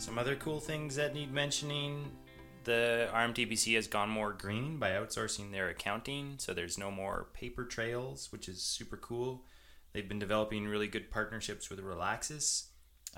Some 0.09 0.17
other 0.17 0.35
cool 0.35 0.59
things 0.59 0.95
that 0.95 1.13
need 1.13 1.31
mentioning 1.31 2.09
the 2.63 3.07
RMTBC 3.13 3.75
has 3.75 3.85
gone 3.85 4.09
more 4.09 4.33
green 4.33 4.79
by 4.79 4.89
outsourcing 4.89 5.51
their 5.51 5.69
accounting, 5.69 6.33
so 6.39 6.51
there's 6.51 6.79
no 6.79 6.89
more 6.89 7.27
paper 7.35 7.63
trails, 7.63 8.31
which 8.31 8.49
is 8.49 8.59
super 8.59 8.97
cool. 8.97 9.45
They've 9.93 10.09
been 10.09 10.17
developing 10.17 10.67
really 10.67 10.87
good 10.87 11.11
partnerships 11.11 11.69
with 11.69 11.79
Relaxis. 11.79 12.69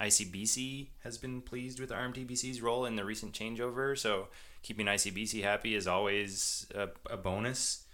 ICBC 0.02 0.90
has 1.06 1.18
been 1.18 1.40
pleased 1.40 1.80
with 1.80 1.92
RMTBC's 1.92 2.62
role 2.62 2.86
in 2.86 2.98
the 2.98 3.06
recent 3.06 3.32
changeover, 3.32 3.98
so 3.98 4.28
keeping 4.62 4.88
ICBC 4.88 5.44
happy 5.44 5.76
is 5.76 5.88
always 5.88 6.68
a, 6.76 6.90
a 7.10 7.16
bonus. 7.16 7.86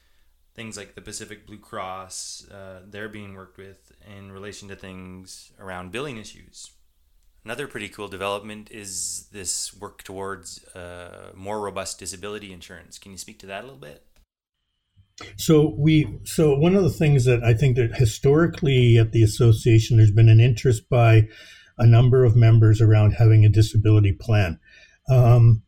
Things 0.56 0.76
like 0.76 0.96
the 0.96 1.02
Pacific 1.02 1.46
Blue 1.46 1.60
Cross, 1.60 2.48
uh, 2.50 2.80
they're 2.84 3.10
being 3.10 3.36
worked 3.36 3.60
with 3.60 3.92
in 4.18 4.32
relation 4.32 4.70
to 4.70 4.76
things 4.76 5.52
around 5.60 5.92
billing 5.92 6.18
issues, 6.18 6.72
Another 7.48 7.66
pretty 7.66 7.88
cool 7.88 8.10
development 8.10 8.68
is 8.72 9.30
this 9.32 9.74
work 9.74 10.04
towards 10.04 10.66
uh, 10.76 11.32
more 11.34 11.62
robust 11.62 11.98
disability 11.98 12.52
insurance. 12.52 13.00
Can 13.00 13.14
you 13.14 13.18
speak 13.18 13.40
to 13.40 13.46
that 13.46 13.62
a 13.62 13.68
little 13.68 13.80
bit? 13.80 14.04
So 15.38 15.74
we 15.78 16.20
so 16.26 16.58
one 16.58 16.76
of 16.76 16.84
the 16.84 16.90
things 16.90 17.24
that 17.24 17.46
I 17.46 17.54
think 17.54 17.78
that 17.78 17.96
historically 17.96 18.98
at 18.98 19.14
the 19.14 19.24
association 19.24 19.96
there's 19.96 20.12
been 20.12 20.28
an 20.28 20.42
interest 20.42 20.90
by 20.90 21.30
a 21.78 21.88
number 21.88 22.26
of 22.26 22.36
members 22.36 22.82
around 22.82 23.12
having 23.12 23.46
a 23.46 23.50
disability 23.50 24.12
plan. 24.12 24.60
Um, 25.10 25.64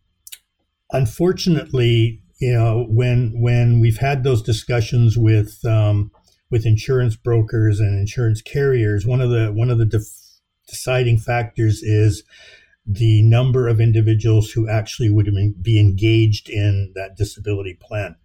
unfortunately, 0.91 2.21
you 2.41 2.51
know 2.55 2.87
when 2.89 3.39
when 3.39 3.79
we've 3.79 3.99
had 3.99 4.25
those 4.25 4.41
discussions 4.41 5.17
with 5.17 5.63
um, 5.63 6.11
with 6.51 6.65
insurance 6.65 7.15
brokers 7.15 7.79
and 7.79 7.97
insurance 7.97 8.41
carriers, 8.41 9.05
one 9.05 9.21
of 9.21 9.29
the 9.29 9.53
one 9.53 9.69
of 9.69 9.77
the 9.77 9.85
def- 9.85 10.18
deciding 10.69 11.17
factors 11.17 11.81
is 11.83 12.23
the 12.85 13.21
number 13.23 13.67
of 13.67 13.79
individuals 13.79 14.51
who 14.51 14.67
actually 14.67 15.09
would 15.09 15.29
be 15.61 15.79
engaged 15.79 16.49
in 16.49 16.91
that 16.95 17.15
disability 17.15 17.77
plan. 17.79 18.15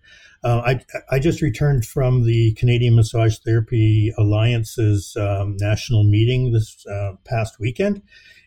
Uh, 0.42 0.60
I, 0.64 0.80
I 1.10 1.18
just 1.18 1.40
returned 1.40 1.86
from 1.86 2.24
the 2.24 2.52
Canadian 2.54 2.96
Massage 2.96 3.38
Therapy 3.38 4.12
Alliance's 4.18 5.16
um, 5.16 5.56
national 5.58 6.04
meeting 6.04 6.52
this 6.52 6.86
uh, 6.86 7.12
past 7.24 7.58
weekend, 7.58 8.02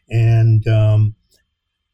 and 0.09 0.67
um, 0.67 1.15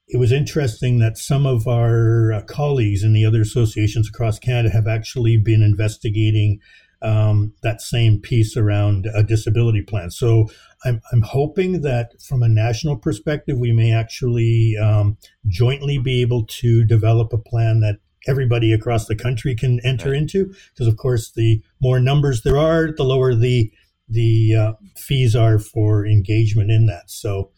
it 0.07 0.17
was 0.17 0.31
interesting 0.31 0.99
that 0.99 1.17
some 1.17 1.45
of 1.45 1.67
our 1.67 2.33
uh, 2.33 2.41
colleagues 2.43 3.03
in 3.03 3.13
the 3.13 3.25
other 3.25 3.41
associations 3.41 4.09
across 4.09 4.39
Canada 4.39 4.69
have 4.69 4.87
actually 4.87 5.37
been 5.37 5.63
investigating 5.63 6.59
um, 7.03 7.53
that 7.61 7.81
same 7.81 8.19
piece 8.19 8.55
around 8.55 9.07
a 9.13 9.23
disability 9.23 9.81
plan. 9.81 10.09
So 10.09 10.47
I'm, 10.85 11.01
I'm 11.11 11.21
hoping 11.21 11.81
that 11.81 12.21
from 12.21 12.41
a 12.41 12.49
national 12.49 12.97
perspective, 12.97 13.57
we 13.57 13.71
may 13.71 13.91
actually 13.91 14.75
um, 14.81 15.17
jointly 15.47 15.97
be 15.97 16.21
able 16.21 16.45
to 16.45 16.83
develop 16.83 17.33
a 17.33 17.37
plan 17.37 17.81
that 17.81 17.97
everybody 18.27 18.71
across 18.71 19.07
the 19.07 19.15
country 19.15 19.55
can 19.55 19.79
enter 19.83 20.11
right. 20.11 20.17
into. 20.17 20.53
Because 20.73 20.87
of 20.87 20.97
course, 20.97 21.31
the 21.31 21.61
more 21.81 21.99
numbers 21.99 22.41
there 22.43 22.57
are, 22.57 22.91
the 22.91 23.03
lower 23.03 23.35
the 23.35 23.71
the 24.09 24.55
uh, 24.55 24.73
fees 24.97 25.35
are 25.35 25.57
for 25.57 26.05
engagement 26.05 26.69
in 26.69 26.85
that. 26.87 27.09
So 27.09 27.51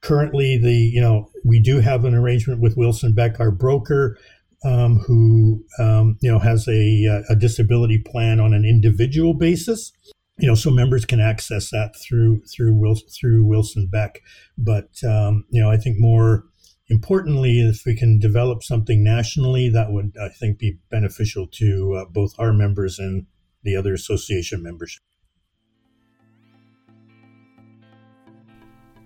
currently, 0.00 0.58
the 0.58 0.74
you 0.74 1.00
know 1.00 1.30
we 1.44 1.60
do 1.60 1.80
have 1.80 2.04
an 2.04 2.14
arrangement 2.14 2.60
with 2.60 2.76
Wilson 2.76 3.12
Beck, 3.14 3.40
our 3.40 3.50
broker 3.50 4.16
um, 4.64 4.98
who 5.00 5.64
um, 5.78 6.18
you 6.20 6.30
know 6.30 6.38
has 6.38 6.66
a, 6.68 7.06
uh, 7.06 7.32
a 7.32 7.36
disability 7.36 7.98
plan 7.98 8.40
on 8.40 8.54
an 8.54 8.64
individual 8.64 9.34
basis. 9.34 9.92
You 10.38 10.48
know, 10.48 10.56
so 10.56 10.70
members 10.70 11.04
can 11.04 11.20
access 11.20 11.70
that 11.70 11.94
through 11.96 12.42
through 12.44 12.74
Wilson, 12.74 13.08
through 13.08 13.44
Wilson 13.44 13.86
Beck. 13.86 14.20
But 14.58 14.88
um, 15.04 15.44
you 15.50 15.62
know, 15.62 15.70
I 15.70 15.76
think 15.76 15.98
more 15.98 16.44
importantly, 16.88 17.60
if 17.60 17.84
we 17.86 17.94
can 17.94 18.18
develop 18.18 18.62
something 18.62 19.04
nationally, 19.04 19.68
that 19.68 19.92
would 19.92 20.16
I 20.20 20.28
think 20.28 20.58
be 20.58 20.78
beneficial 20.90 21.46
to 21.52 21.94
uh, 21.94 22.04
both 22.10 22.34
our 22.38 22.52
members 22.52 22.98
and 22.98 23.26
the 23.62 23.76
other 23.76 23.94
association 23.94 24.62
members. 24.62 25.00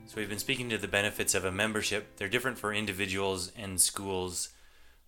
So 0.06 0.14
we've 0.16 0.28
been 0.28 0.38
speaking 0.38 0.70
to 0.70 0.78
the 0.78 0.88
benefits 0.88 1.34
of 1.34 1.44
a 1.44 1.52
membership. 1.52 2.16
They're 2.16 2.30
different 2.30 2.56
for 2.56 2.72
individuals 2.72 3.52
and 3.54 3.78
schools 3.78 4.48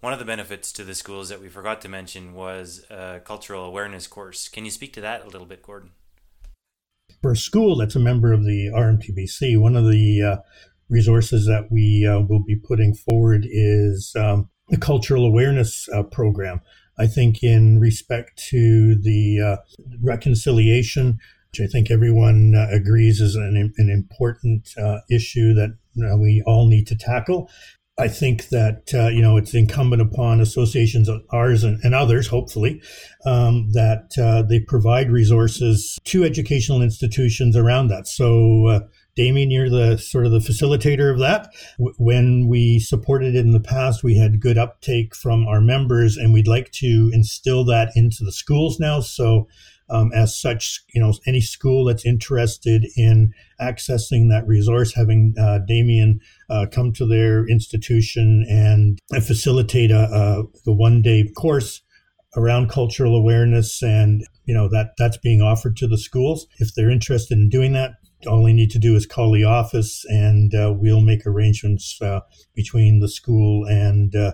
one 0.01 0.13
of 0.13 0.19
the 0.19 0.25
benefits 0.25 0.73
to 0.73 0.85
the 0.85 0.95
schools 0.95 1.29
that 1.29 1.41
we 1.41 1.49
forgot 1.49 1.81
to 1.83 1.89
mention 1.89 2.33
was 2.35 2.85
a 2.91 3.21
cultural 3.25 3.65
awareness 3.65 4.07
course. 4.07 4.49
Can 4.49 4.65
you 4.65 4.71
speak 4.71 4.93
to 4.95 5.01
that 5.03 5.25
a 5.25 5.29
little 5.29 5.47
bit, 5.47 5.63
Gordon? 5.63 5.91
For 7.23 7.33
a 7.33 7.37
school 7.37 7.77
that's 7.77 7.97
a 7.97 8.01
member 8.01 8.33
of 8.33 8.45
the 8.45 8.71
RMTBC, 8.75 9.61
one 9.61 9.77
of 9.77 9.85
the 9.85 10.23
uh, 10.23 10.37
resources 10.89 11.45
that 11.47 11.71
we 11.71 12.07
uh, 12.07 12.21
will 12.21 12.43
be 12.43 12.57
putting 12.57 12.95
forward 12.95 13.47
is 13.49 14.15
um, 14.17 14.49
the 14.69 14.79
cultural 14.79 15.27
awareness 15.27 15.89
uh, 15.95 16.03
program. 16.03 16.61
I 16.99 17.07
think, 17.07 17.43
in 17.43 17.81
respect 17.81 18.43
to 18.51 18.95
the 18.95 19.41
uh, 19.41 19.57
reconciliation, 20.03 21.19
which 21.51 21.61
I 21.61 21.67
think 21.67 21.91
everyone 21.91 22.55
uh, 22.55 22.69
agrees 22.71 23.21
is 23.21 23.37
an, 23.37 23.73
an 23.77 23.91
important 23.91 24.69
uh, 24.79 24.99
issue 25.11 25.55
that 25.55 25.77
we 25.95 26.43
all 26.47 26.69
need 26.69 26.87
to 26.89 26.97
tackle. 26.97 27.51
I 28.01 28.09
think 28.09 28.49
that 28.49 28.95
uh, 28.95 29.09
you 29.09 29.21
know 29.21 29.37
it's 29.37 29.55
incumbent 29.55 30.01
upon 30.01 30.41
associations, 30.41 31.11
ours 31.31 31.63
and, 31.63 31.79
and 31.85 31.95
others, 31.95 32.29
hopefully, 32.29 32.83
um, 33.27 33.71
that 33.73 34.13
uh, 34.19 34.43
they 34.43 34.61
provide 34.61 35.11
resources 35.11 35.99
to 36.05 36.25
educational 36.25 36.81
institutions 36.81 37.57
around 37.57 37.89
that. 37.89 38.09
So, 38.09 38.67
uh, 38.67 38.81
Damien, 39.17 39.51
you're 39.51 39.69
the 39.69 39.99
sort 39.99 40.25
of 40.25 40.33
the 40.33 40.39
facilitator 40.39 41.13
of 41.13 41.19
that. 41.19 41.53
W- 41.79 41.95
when 41.99 42.49
we 42.49 42.79
supported 42.79 43.35
it 43.35 43.45
in 43.45 43.51
the 43.53 43.61
past, 43.61 44.03
we 44.03 44.17
had 44.17 44.41
good 44.41 44.57
uptake 44.57 45.15
from 45.15 45.47
our 45.47 45.61
members, 45.61 46.17
and 46.17 46.33
we'd 46.33 46.49
like 46.49 46.73
to 46.73 47.11
instill 47.13 47.65
that 47.67 47.93
into 47.95 48.25
the 48.25 48.33
schools 48.33 48.81
now. 48.81 49.01
So 49.01 49.47
um, 49.91 50.13
as 50.13 50.39
such, 50.39 50.83
you 50.95 51.01
know, 51.01 51.13
any 51.27 51.41
school 51.41 51.85
that's 51.85 52.07
interested 52.07 52.87
in 52.97 53.33
accessing 53.61 54.31
that 54.31 54.47
resource, 54.47 54.95
having 54.95 55.35
uh, 55.39 55.59
Damien 55.67 56.21
uh, 56.49 56.67
come 56.71 56.93
to 56.93 57.07
their 57.07 57.47
institution 57.49 58.47
and 58.49 58.99
facilitate 59.23 59.91
a, 59.91 60.05
a 60.05 60.43
the 60.65 60.73
one 60.73 61.03
day 61.03 61.29
course 61.37 61.83
around 62.37 62.71
cultural 62.71 63.17
awareness, 63.17 63.83
and 63.83 64.25
you 64.45 64.55
know 64.55 64.69
that 64.69 64.93
that's 64.97 65.17
being 65.17 65.43
offered 65.43 65.77
to 65.79 65.89
the 65.89 65.99
schools. 65.99 66.47
If 66.59 66.75
they're 66.75 66.91
interested 66.91 67.37
in 67.37 67.49
doing 67.49 67.73
that, 67.73 67.95
all 68.27 68.45
they 68.45 68.53
need 68.53 68.71
to 68.71 68.79
do 68.79 68.95
is 68.95 69.07
call 69.07 69.33
the 69.33 69.45
office, 69.45 70.05
and 70.09 70.55
uh, 70.55 70.73
we'll 70.77 71.01
make 71.01 71.27
arrangements 71.27 72.01
uh, 72.01 72.21
between 72.55 73.01
the 73.01 73.09
school 73.09 73.65
and 73.65 74.15
uh, 74.15 74.33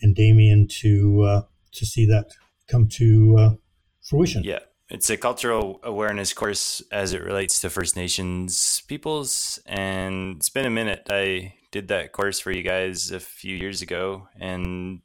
and 0.00 0.16
Damien 0.16 0.66
to 0.80 1.22
uh, 1.22 1.42
to 1.72 1.84
see 1.84 2.06
that 2.06 2.30
come 2.68 2.88
to 2.88 3.58
fruition. 4.00 4.42
Yeah 4.44 4.60
It's 4.90 5.08
a 5.08 5.16
cultural 5.16 5.80
awareness 5.82 6.32
course 6.32 6.82
as 6.92 7.12
it 7.12 7.22
relates 7.22 7.60
to 7.60 7.70
First 7.70 7.96
Nations 7.96 8.82
peoples. 8.86 9.58
And 9.66 10.36
it's 10.36 10.50
been 10.50 10.66
a 10.66 10.70
minute. 10.70 11.06
I 11.08 11.54
did 11.72 11.88
that 11.88 12.12
course 12.12 12.38
for 12.38 12.52
you 12.52 12.62
guys 12.62 13.10
a 13.10 13.20
few 13.20 13.56
years 13.56 13.82
ago. 13.82 14.28
And 14.38 15.00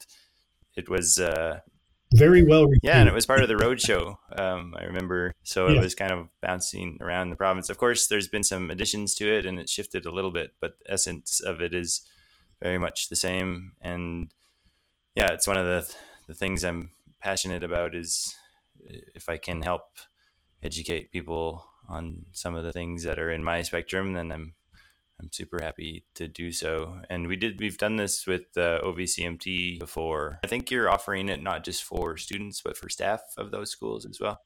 it 0.75 0.89
was 0.89 1.17
uh, 1.17 1.59
very 2.13 2.43
well 2.43 2.65
received. 2.65 2.83
Yeah, 2.83 2.99
and 2.99 3.07
it 3.07 3.13
was 3.13 3.25
part 3.25 3.41
of 3.41 3.47
the 3.47 3.55
roadshow. 3.55 4.17
Um, 4.37 4.73
I 4.77 4.83
remember, 4.83 5.33
so 5.43 5.67
it 5.67 5.79
was 5.79 5.95
kind 5.95 6.11
of 6.11 6.27
bouncing 6.41 6.97
around 7.01 7.29
the 7.29 7.35
province. 7.35 7.69
Of 7.69 7.77
course, 7.77 8.07
there's 8.07 8.27
been 8.27 8.43
some 8.43 8.71
additions 8.71 9.13
to 9.15 9.31
it, 9.31 9.45
and 9.45 9.59
it 9.59 9.69
shifted 9.69 10.05
a 10.05 10.11
little 10.11 10.31
bit, 10.31 10.55
but 10.59 10.79
the 10.79 10.93
essence 10.93 11.39
of 11.39 11.61
it 11.61 11.73
is 11.73 12.01
very 12.61 12.77
much 12.77 13.09
the 13.09 13.15
same. 13.15 13.73
And 13.81 14.33
yeah, 15.15 15.31
it's 15.31 15.47
one 15.47 15.57
of 15.57 15.65
the 15.65 15.93
the 16.27 16.33
things 16.33 16.63
I'm 16.63 16.91
passionate 17.21 17.63
about 17.63 17.95
is 17.95 18.35
if 18.89 19.29
I 19.29 19.37
can 19.37 19.61
help 19.61 19.97
educate 20.63 21.11
people 21.11 21.65
on 21.87 22.25
some 22.31 22.55
of 22.55 22.63
the 22.63 22.71
things 22.71 23.03
that 23.03 23.19
are 23.19 23.31
in 23.31 23.43
my 23.43 23.61
spectrum, 23.61 24.13
then 24.13 24.31
I'm 24.31 24.53
I'm 25.21 25.29
super 25.33 25.61
happy 25.61 26.05
to 26.15 26.27
do 26.27 26.51
so. 26.51 27.01
And 27.09 27.27
we 27.27 27.35
did 27.35 27.59
we've 27.59 27.77
done 27.77 27.97
this 27.97 28.25
with 28.25 28.57
uh, 28.57 28.79
OVCMT 28.83 29.79
before. 29.79 30.39
I 30.43 30.47
think 30.47 30.71
you're 30.71 30.89
offering 30.89 31.29
it 31.29 31.43
not 31.43 31.63
just 31.63 31.83
for 31.83 32.15
students 32.17 32.61
but 32.61 32.77
for 32.77 32.89
staff 32.89 33.21
of 33.37 33.51
those 33.51 33.71
schools 33.71 34.05
as 34.05 34.19
well. 34.19 34.39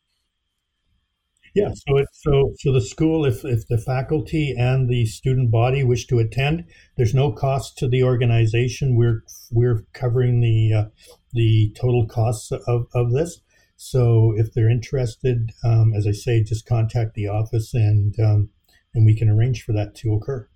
Yeah, 1.55 1.69
so 1.69 1.97
it's 1.97 2.23
so 2.23 2.51
so 2.57 2.73
the 2.73 2.81
school, 2.81 3.25
if 3.25 3.45
if 3.45 3.67
the 3.67 3.77
faculty 3.77 4.55
and 4.57 4.89
the 4.89 5.05
student 5.05 5.51
body 5.51 5.83
wish 5.83 6.07
to 6.07 6.17
attend, 6.17 6.63
there's 6.97 7.13
no 7.13 7.31
cost 7.31 7.77
to 7.77 7.87
the 7.87 8.01
organization. 8.01 8.95
We're 8.95 9.23
we're 9.51 9.85
covering 9.93 10.41
the 10.41 10.73
uh, 10.73 10.85
the 11.31 11.71
total 11.79 12.07
costs 12.07 12.51
of 12.51 12.87
of 12.95 13.11
this. 13.11 13.39
So 13.83 14.33
if 14.37 14.53
they're 14.53 14.69
interested, 14.69 15.51
um, 15.61 15.93
as 15.93 16.07
I 16.07 16.13
say, 16.13 16.41
just 16.41 16.65
contact 16.65 17.15
the 17.15 17.27
office 17.27 17.73
and 17.73 18.17
um, 18.17 18.49
and 18.93 19.05
we 19.05 19.13
can 19.13 19.29
arrange 19.29 19.63
for 19.63 19.73
that 19.73 19.93
to 19.95 20.13
occur. 20.13 20.47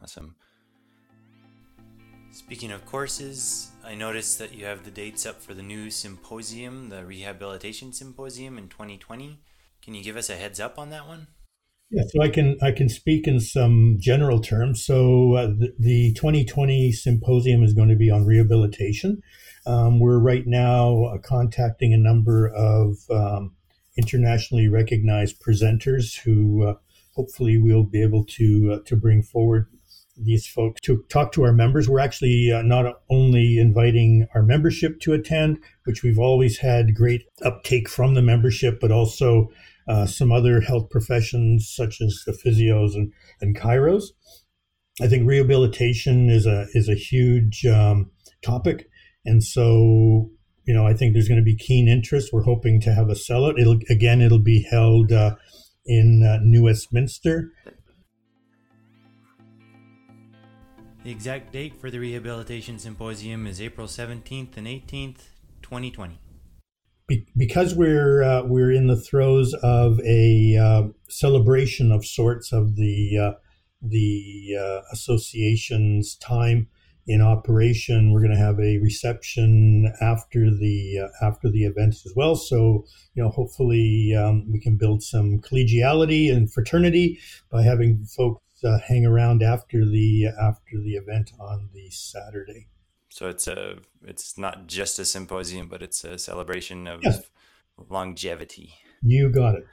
Awesome. 0.00 0.36
Speaking 2.30 2.72
of 2.72 2.84
courses, 2.84 3.70
I 3.82 3.94
noticed 3.94 4.38
that 4.38 4.54
you 4.54 4.66
have 4.66 4.84
the 4.84 4.90
dates 4.90 5.24
up 5.24 5.40
for 5.40 5.54
the 5.54 5.62
new 5.62 5.90
symposium, 5.90 6.90
the 6.90 7.06
Rehabilitation 7.06 7.92
Symposium 7.94 8.58
in 8.58 8.68
2020. 8.68 9.40
Can 9.80 9.94
you 9.94 10.04
give 10.04 10.18
us 10.18 10.28
a 10.28 10.36
heads 10.36 10.60
up 10.60 10.78
on 10.78 10.90
that 10.90 11.08
one? 11.08 11.26
Yeah, 11.92 12.04
so 12.08 12.22
I 12.22 12.30
can 12.30 12.56
I 12.62 12.72
can 12.72 12.88
speak 12.88 13.28
in 13.28 13.38
some 13.38 13.98
general 14.00 14.40
terms. 14.40 14.82
So 14.82 15.34
uh, 15.34 15.46
the, 15.48 15.74
the, 15.78 16.14
2020 16.14 16.90
symposium 16.90 17.62
is 17.62 17.74
going 17.74 17.90
to 17.90 17.96
be 17.96 18.10
on 18.10 18.24
rehabilitation. 18.24 19.20
Um, 19.66 20.00
we're 20.00 20.18
right 20.18 20.46
now 20.46 21.04
uh, 21.04 21.18
contacting 21.18 21.92
a 21.92 21.98
number 21.98 22.48
of 22.48 22.96
um, 23.10 23.56
internationally 23.98 24.68
recognized 24.68 25.42
presenters 25.42 26.18
who 26.18 26.66
uh, 26.66 26.74
hopefully 27.14 27.58
we'll 27.58 27.84
be 27.84 28.00
able 28.00 28.24
to 28.24 28.72
uh, 28.72 28.78
to 28.86 28.96
bring 28.96 29.22
forward 29.22 29.66
these 30.16 30.46
folks 30.46 30.80
to 30.82 31.04
talk 31.10 31.32
to 31.32 31.42
our 31.42 31.52
members. 31.52 31.90
We're 31.90 32.00
actually 32.00 32.50
uh, 32.50 32.62
not 32.62 33.02
only 33.10 33.58
inviting 33.58 34.26
our 34.34 34.42
membership 34.42 34.98
to 35.00 35.12
attend, 35.12 35.58
which 35.84 36.02
we've 36.02 36.18
always 36.18 36.56
had 36.58 36.94
great 36.94 37.24
uptake 37.42 37.86
from 37.90 38.14
the 38.14 38.22
membership, 38.22 38.80
but 38.80 38.90
also 38.90 39.50
uh, 39.88 40.06
some 40.06 40.32
other 40.32 40.60
health 40.60 40.90
professions 40.90 41.72
such 41.74 42.00
as 42.00 42.22
the 42.26 42.32
physios 42.32 42.94
and, 42.94 43.12
and 43.40 43.56
chiros. 43.56 44.04
I 45.00 45.08
think 45.08 45.26
rehabilitation 45.26 46.28
is 46.28 46.46
a 46.46 46.66
is 46.74 46.88
a 46.88 46.94
huge 46.94 47.64
um, 47.66 48.10
topic, 48.44 48.88
and 49.24 49.42
so 49.42 50.30
you 50.64 50.74
know 50.74 50.86
I 50.86 50.94
think 50.94 51.12
there's 51.12 51.28
going 51.28 51.40
to 51.40 51.44
be 51.44 51.56
keen 51.56 51.88
interest. 51.88 52.30
We're 52.32 52.42
hoping 52.42 52.80
to 52.82 52.92
have 52.92 53.08
a 53.08 53.14
sellout. 53.14 53.58
It'll 53.58 53.78
again 53.88 54.20
it'll 54.20 54.38
be 54.38 54.66
held 54.70 55.10
uh, 55.12 55.36
in 55.86 56.22
uh, 56.24 56.38
New 56.42 56.64
Westminster 56.64 57.52
The 61.04 61.10
exact 61.10 61.52
date 61.52 61.74
for 61.80 61.90
the 61.90 61.98
Rehabilitation 61.98 62.78
Symposium 62.78 63.48
is 63.48 63.60
April 63.60 63.88
17th 63.88 64.56
and 64.56 64.68
18th, 64.68 65.18
2020. 65.60 66.16
Because 67.36 67.74
we're 67.74 68.22
uh, 68.22 68.42
we're 68.44 68.72
in 68.72 68.86
the 68.86 69.00
throes 69.00 69.54
of 69.62 70.00
a 70.00 70.56
uh, 70.56 70.88
celebration 71.08 71.92
of 71.92 72.04
sorts 72.04 72.52
of 72.52 72.76
the 72.76 73.18
uh, 73.18 73.32
the 73.80 74.56
uh, 74.58 74.80
association's 74.92 76.16
time 76.16 76.68
in 77.06 77.20
operation, 77.20 78.12
we're 78.12 78.20
going 78.20 78.32
to 78.32 78.36
have 78.36 78.60
a 78.60 78.78
reception 78.78 79.92
after 80.00 80.50
the 80.50 81.00
uh, 81.00 81.26
after 81.26 81.50
the 81.50 81.64
event 81.64 81.94
as 82.06 82.12
well. 82.14 82.36
So 82.36 82.84
you 83.14 83.22
know, 83.22 83.28
hopefully 83.28 84.14
um, 84.14 84.50
we 84.50 84.60
can 84.60 84.76
build 84.76 85.02
some 85.02 85.40
collegiality 85.40 86.32
and 86.32 86.52
fraternity 86.52 87.18
by 87.50 87.62
having 87.62 88.04
folks 88.04 88.42
uh, 88.64 88.78
hang 88.86 89.04
around 89.04 89.42
after 89.42 89.84
the 89.84 90.26
after 90.40 90.80
the 90.80 90.94
event 90.94 91.32
on 91.40 91.70
the 91.74 91.90
Saturday. 91.90 92.68
So 93.12 93.28
it's 93.28 93.46
a 93.46 93.76
it's 94.06 94.38
not 94.38 94.66
just 94.66 94.98
a 94.98 95.04
symposium, 95.04 95.68
but 95.68 95.82
it's 95.82 96.02
a 96.02 96.16
celebration 96.16 96.86
of 96.86 97.00
yes. 97.02 97.20
longevity. 97.90 98.72
You 99.02 99.30
got 99.30 99.56
it. 99.56 99.66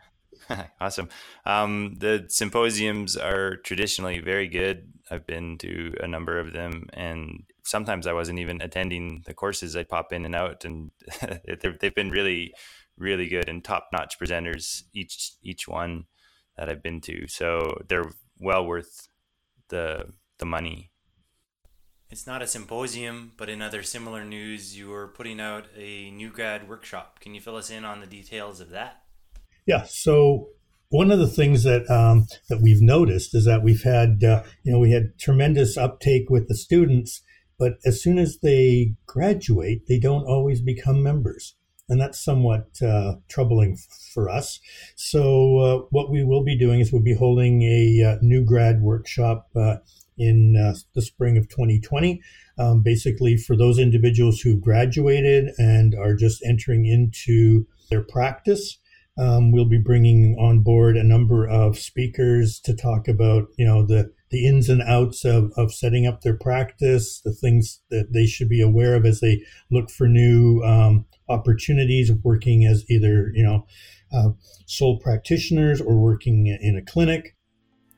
awesome. 0.82 1.08
Um, 1.46 1.96
the 1.98 2.26
symposiums 2.28 3.16
are 3.16 3.56
traditionally 3.58 4.20
very 4.20 4.50
good. 4.50 4.92
I've 5.10 5.26
been 5.26 5.58
to 5.60 5.94
a 6.02 6.08
number 6.08 6.38
of 6.38 6.52
them, 6.52 6.90
and 6.92 7.44
sometimes 7.64 8.08
I 8.08 8.14
wasn't 8.14 8.40
even 8.40 8.62
attending 8.62 9.24
the 9.26 9.34
courses. 9.34 9.76
I 9.78 9.84
pop 9.84 10.12
in 10.12 10.26
and 10.26 10.36
out, 10.36 10.66
and 10.66 10.92
they've 11.80 11.96
been 11.96 12.10
really, 12.10 12.54
really 12.98 13.30
good 13.30 13.48
and 13.48 13.64
top 13.64 13.88
notch 13.94 14.20
presenters 14.20 14.84
each 14.94 15.32
each 15.42 15.66
one 15.66 16.06
that 16.58 16.68
I've 16.68 16.84
been 16.84 17.00
to. 17.02 17.26
So 17.28 17.82
they're 17.88 18.12
well 18.38 18.66
worth 18.66 19.08
the 19.70 20.12
the 20.40 20.46
money. 20.46 20.92
It's 22.12 22.26
not 22.26 22.42
a 22.42 22.48
symposium, 22.48 23.34
but 23.38 23.50
in 23.50 23.62
other 23.62 23.84
similar 23.84 24.26
news, 24.26 24.76
you 24.76 24.92
are 24.94 25.10
putting 25.10 25.40
out 25.40 25.66
a 25.78 26.10
new 26.10 26.32
grad 26.32 26.68
workshop. 26.68 27.20
Can 27.20 27.36
you 27.36 27.42
fill 27.42 27.56
us 27.56 27.70
in 27.70 27.86
on 27.86 28.02
the 28.02 28.08
details 28.08 28.60
of 28.60 28.72
that? 28.72 29.04
Yeah. 29.68 29.84
So 29.88 30.48
one 30.90 31.12
of 31.12 31.20
the 31.20 31.28
things 31.28 31.62
that 31.64 31.88
um, 31.88 32.26
that 32.50 32.62
we've 32.62 32.82
noticed 32.82 33.36
is 33.36 33.46
that 33.46 33.62
we've 33.62 33.84
had 33.84 34.24
uh, 34.24 34.42
you 34.64 34.72
know 34.72 34.80
we 34.80 34.92
had 34.92 35.20
tremendous 35.20 35.78
uptake 35.78 36.32
with 36.32 36.48
the 36.48 36.56
students, 36.56 37.22
but 37.60 37.74
as 37.86 38.02
soon 38.02 38.18
as 38.18 38.40
they 38.40 38.96
graduate, 39.06 39.86
they 39.88 40.00
don't 40.00 40.26
always 40.26 40.62
become 40.62 41.04
members 41.04 41.54
and 41.90 42.00
that's 42.00 42.24
somewhat 42.24 42.70
uh, 42.84 43.16
troubling 43.28 43.76
for 44.14 44.30
us. 44.30 44.60
So, 44.96 45.58
uh, 45.58 45.78
what 45.90 46.12
we 46.12 46.24
will 46.24 46.44
be 46.44 46.58
doing 46.58 46.80
is 46.80 46.94
we'll 46.94 47.02
be 47.02 47.16
holding 47.16 47.64
a 47.64 48.04
uh, 48.04 48.18
new 48.22 48.46
grad 48.46 48.82
workshop 48.82 49.50
uh, 49.56 49.78
in 50.20 50.56
uh, 50.56 50.76
the 50.94 51.02
spring 51.02 51.38
of 51.38 51.48
2020. 51.50 52.22
Um, 52.58 52.82
basically, 52.82 53.38
for 53.38 53.56
those 53.56 53.80
individuals 53.80 54.42
who 54.42 54.60
graduated 54.60 55.52
and 55.58 55.96
are 55.96 56.14
just 56.14 56.44
entering 56.46 56.86
into 56.86 57.66
their 57.90 58.04
practice, 58.04 58.78
um, 59.18 59.52
we'll 59.52 59.66
be 59.66 59.80
bringing 59.80 60.36
on 60.40 60.60
board 60.60 60.96
a 60.96 61.04
number 61.04 61.48
of 61.48 61.78
speakers 61.78 62.60
to 62.62 62.76
talk 62.76 63.08
about, 63.08 63.48
you 63.58 63.66
know, 63.66 63.86
the 63.86 64.12
the 64.30 64.46
ins 64.46 64.70
and 64.70 64.82
outs 64.84 65.26
of, 65.26 65.52
of 65.58 65.74
setting 65.74 66.06
up 66.06 66.22
their 66.22 66.38
practice, 66.38 67.20
the 67.22 67.34
things 67.34 67.82
that 67.90 68.14
they 68.14 68.28
should 68.28 68.48
be 68.48 68.62
aware 68.62 68.94
of 68.94 69.06
as 69.06 69.22
they 69.22 69.44
look 69.72 69.90
for 69.90 70.08
new 70.08 70.62
um, 70.62 71.06
opportunities 71.28 72.10
of 72.10 72.24
working 72.24 72.66
as 72.66 72.84
either 72.90 73.32
you 73.34 73.44
know 73.44 73.66
uh, 74.14 74.30
sole 74.66 75.00
practitioners 75.00 75.82
or 75.82 75.96
working 75.96 76.48
in 76.48 76.76
a 76.76 76.82
clinic. 76.82 77.36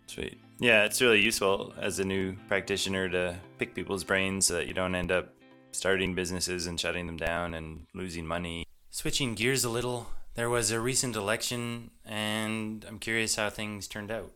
Sweet. 0.07 0.40
Yeah, 0.61 0.83
it's 0.83 1.01
really 1.01 1.19
useful 1.19 1.73
as 1.79 1.97
a 1.97 2.05
new 2.05 2.35
practitioner 2.47 3.09
to 3.09 3.35
pick 3.57 3.73
people's 3.73 4.03
brains 4.03 4.45
so 4.45 4.53
that 4.53 4.67
you 4.67 4.75
don't 4.75 4.93
end 4.93 5.11
up 5.11 5.33
starting 5.71 6.13
businesses 6.13 6.67
and 6.67 6.79
shutting 6.79 7.07
them 7.07 7.17
down 7.17 7.55
and 7.55 7.87
losing 7.95 8.27
money. 8.27 8.67
Switching 8.91 9.33
gears 9.33 9.63
a 9.63 9.71
little, 9.71 10.09
there 10.35 10.51
was 10.51 10.69
a 10.69 10.79
recent 10.79 11.15
election, 11.15 11.89
and 12.05 12.85
I'm 12.87 12.99
curious 12.99 13.37
how 13.37 13.49
things 13.49 13.87
turned 13.87 14.11
out. 14.11 14.33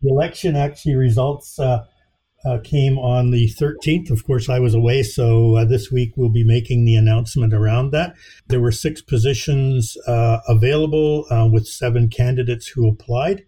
The 0.00 0.08
election 0.08 0.56
actually 0.56 0.94
results 0.94 1.58
uh, 1.58 1.84
uh, 2.46 2.58
came 2.64 2.98
on 2.98 3.30
the 3.30 3.52
13th. 3.60 4.10
Of 4.10 4.24
course, 4.24 4.48
I 4.48 4.58
was 4.58 4.72
away, 4.72 5.02
so 5.02 5.58
uh, 5.58 5.66
this 5.66 5.90
week 5.92 6.14
we'll 6.16 6.30
be 6.30 6.44
making 6.44 6.86
the 6.86 6.96
announcement 6.96 7.52
around 7.52 7.90
that. 7.90 8.14
There 8.46 8.60
were 8.60 8.72
six 8.72 9.02
positions 9.02 9.98
uh, 10.06 10.38
available 10.48 11.26
uh, 11.30 11.46
with 11.52 11.66
seven 11.66 12.08
candidates 12.08 12.68
who 12.68 12.88
applied. 12.88 13.44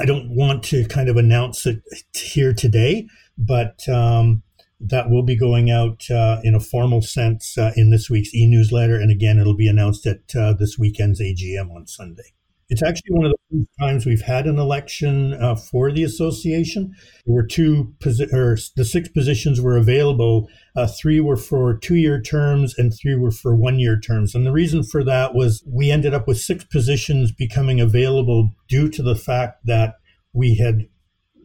I 0.00 0.04
don't 0.04 0.34
want 0.34 0.64
to 0.64 0.86
kind 0.86 1.08
of 1.08 1.16
announce 1.16 1.66
it 1.66 1.82
here 2.14 2.52
today, 2.52 3.06
but 3.38 3.88
um, 3.88 4.42
that 4.80 5.08
will 5.08 5.22
be 5.22 5.36
going 5.36 5.70
out 5.70 6.10
uh, 6.10 6.40
in 6.42 6.54
a 6.54 6.60
formal 6.60 7.00
sense 7.00 7.56
uh, 7.56 7.72
in 7.76 7.90
this 7.90 8.10
week's 8.10 8.34
e 8.34 8.46
newsletter. 8.46 8.96
And 8.96 9.10
again, 9.10 9.38
it'll 9.38 9.56
be 9.56 9.68
announced 9.68 10.06
at 10.06 10.28
this 10.58 10.76
weekend's 10.78 11.20
AGM 11.20 11.70
on 11.74 11.86
Sunday. 11.86 12.32
It's 12.68 12.82
actually 12.82 13.14
one 13.14 13.26
of 13.26 13.32
the 13.32 13.38
first 13.58 13.68
times 13.78 14.06
we've 14.06 14.22
had 14.22 14.46
an 14.46 14.58
election 14.58 15.34
uh, 15.34 15.54
for 15.54 15.92
the 15.92 16.02
association. 16.02 16.94
There 17.26 17.34
were 17.34 17.46
two, 17.46 17.94
posi- 18.00 18.32
or 18.32 18.56
the 18.76 18.84
six 18.84 19.08
positions 19.08 19.60
were 19.60 19.76
available. 19.76 20.48
Uh, 20.74 20.86
three 20.86 21.20
were 21.20 21.36
for 21.36 21.76
two 21.76 21.96
year 21.96 22.20
terms 22.20 22.74
and 22.78 22.92
three 22.92 23.14
were 23.14 23.30
for 23.30 23.54
one 23.54 23.78
year 23.78 23.98
terms. 23.98 24.34
And 24.34 24.46
the 24.46 24.52
reason 24.52 24.82
for 24.82 25.04
that 25.04 25.34
was 25.34 25.62
we 25.66 25.90
ended 25.90 26.14
up 26.14 26.26
with 26.26 26.38
six 26.38 26.64
positions 26.64 27.32
becoming 27.32 27.80
available 27.80 28.50
due 28.68 28.88
to 28.90 29.02
the 29.02 29.16
fact 29.16 29.66
that 29.66 29.96
we 30.32 30.56
had 30.56 30.88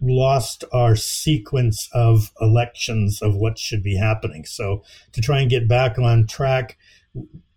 lost 0.02 0.64
our 0.72 0.96
sequence 0.96 1.90
of 1.94 2.32
elections 2.40 3.22
of 3.22 3.36
what 3.36 3.60
should 3.60 3.84
be 3.84 3.98
happening. 3.98 4.46
So 4.46 4.84
to 5.12 5.22
try 5.22 5.42
and 5.42 5.50
get 5.50 5.68
back 5.68 6.00
on 6.00 6.26
track, 6.26 6.78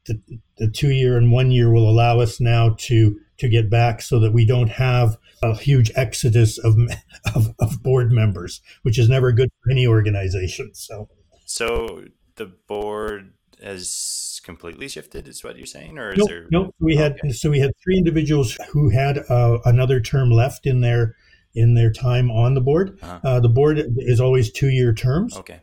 the, 0.06 0.20
the 0.58 0.70
two 0.70 0.90
year 0.90 1.16
and 1.16 1.30
one 1.30 1.50
year 1.50 1.72
will 1.72 1.88
allow 1.88 2.20
us 2.20 2.40
now 2.40 2.74
to 2.78 3.18
to 3.38 3.48
get 3.48 3.68
back 3.68 4.00
so 4.00 4.20
that 4.20 4.32
we 4.32 4.44
don't 4.44 4.68
have 4.68 5.16
a 5.42 5.56
huge 5.56 5.90
exodus 5.96 6.58
of, 6.58 6.76
of, 7.34 7.54
of 7.58 7.82
board 7.82 8.12
members, 8.12 8.60
which 8.82 8.98
is 8.98 9.08
never 9.08 9.32
good 9.32 9.50
for 9.62 9.72
any 9.72 9.86
organization. 9.86 10.70
So, 10.74 11.08
so 11.44 12.04
the 12.36 12.46
board 12.46 13.32
has 13.62 14.40
completely 14.44 14.88
shifted, 14.88 15.26
is 15.26 15.42
what 15.42 15.56
you're 15.56 15.66
saying, 15.66 15.98
or 15.98 16.12
is 16.12 16.18
nope, 16.18 16.28
there? 16.28 16.46
Nope. 16.50 16.74
We 16.78 16.96
had 16.96 17.12
okay. 17.12 17.30
so 17.30 17.50
we 17.50 17.58
had 17.58 17.72
three 17.82 17.98
individuals 17.98 18.56
who 18.70 18.90
had 18.90 19.18
uh, 19.28 19.58
another 19.64 20.00
term 20.00 20.30
left 20.30 20.66
in 20.66 20.80
their 20.80 21.16
in 21.54 21.74
their 21.74 21.92
time 21.92 22.30
on 22.30 22.54
the 22.54 22.60
board. 22.60 22.98
Uh-huh. 23.02 23.20
Uh, 23.24 23.40
the 23.40 23.48
board 23.48 23.82
is 23.98 24.20
always 24.20 24.50
two 24.50 24.68
year 24.68 24.94
terms. 24.94 25.36
Okay. 25.36 25.60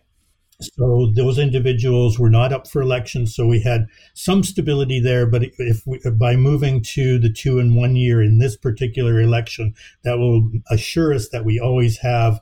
So 0.62 1.12
those 1.15 1.39
individuals 1.39 2.19
were 2.19 2.30
not 2.30 2.52
up 2.52 2.67
for 2.67 2.82
election. 2.82 3.26
So 3.28 3.45
we 3.45 3.62
had 3.62 3.88
some 4.13 4.43
stability 4.43 5.00
there. 5.00 5.26
But 5.26 5.43
if 5.58 5.88
we, 5.88 6.00
by 6.12 6.36
moving 6.36 6.82
to 6.95 7.17
the 7.17 7.32
two 7.32 7.60
and 7.60 7.78
one 7.78 7.95
year 7.95 8.22
in 8.22 8.39
this 8.39 8.58
particular 8.58 9.22
election, 9.22 9.74
that 10.04 10.17
will 10.17 10.52
assure 10.69 11.13
us 11.13 11.30
that 11.30 11.45
we 11.45 11.60
always 11.60 12.00
have 12.00 12.41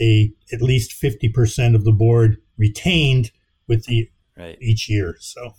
a 0.00 0.30
at 0.52 0.62
least 0.62 0.92
fifty 0.92 1.28
percent 1.28 1.74
of 1.74 1.84
the 1.84 1.92
board 1.92 2.36
retained 2.56 3.32
with 3.66 3.86
the 3.86 4.10
right. 4.36 4.58
each 4.60 4.88
year. 4.88 5.16
So, 5.18 5.54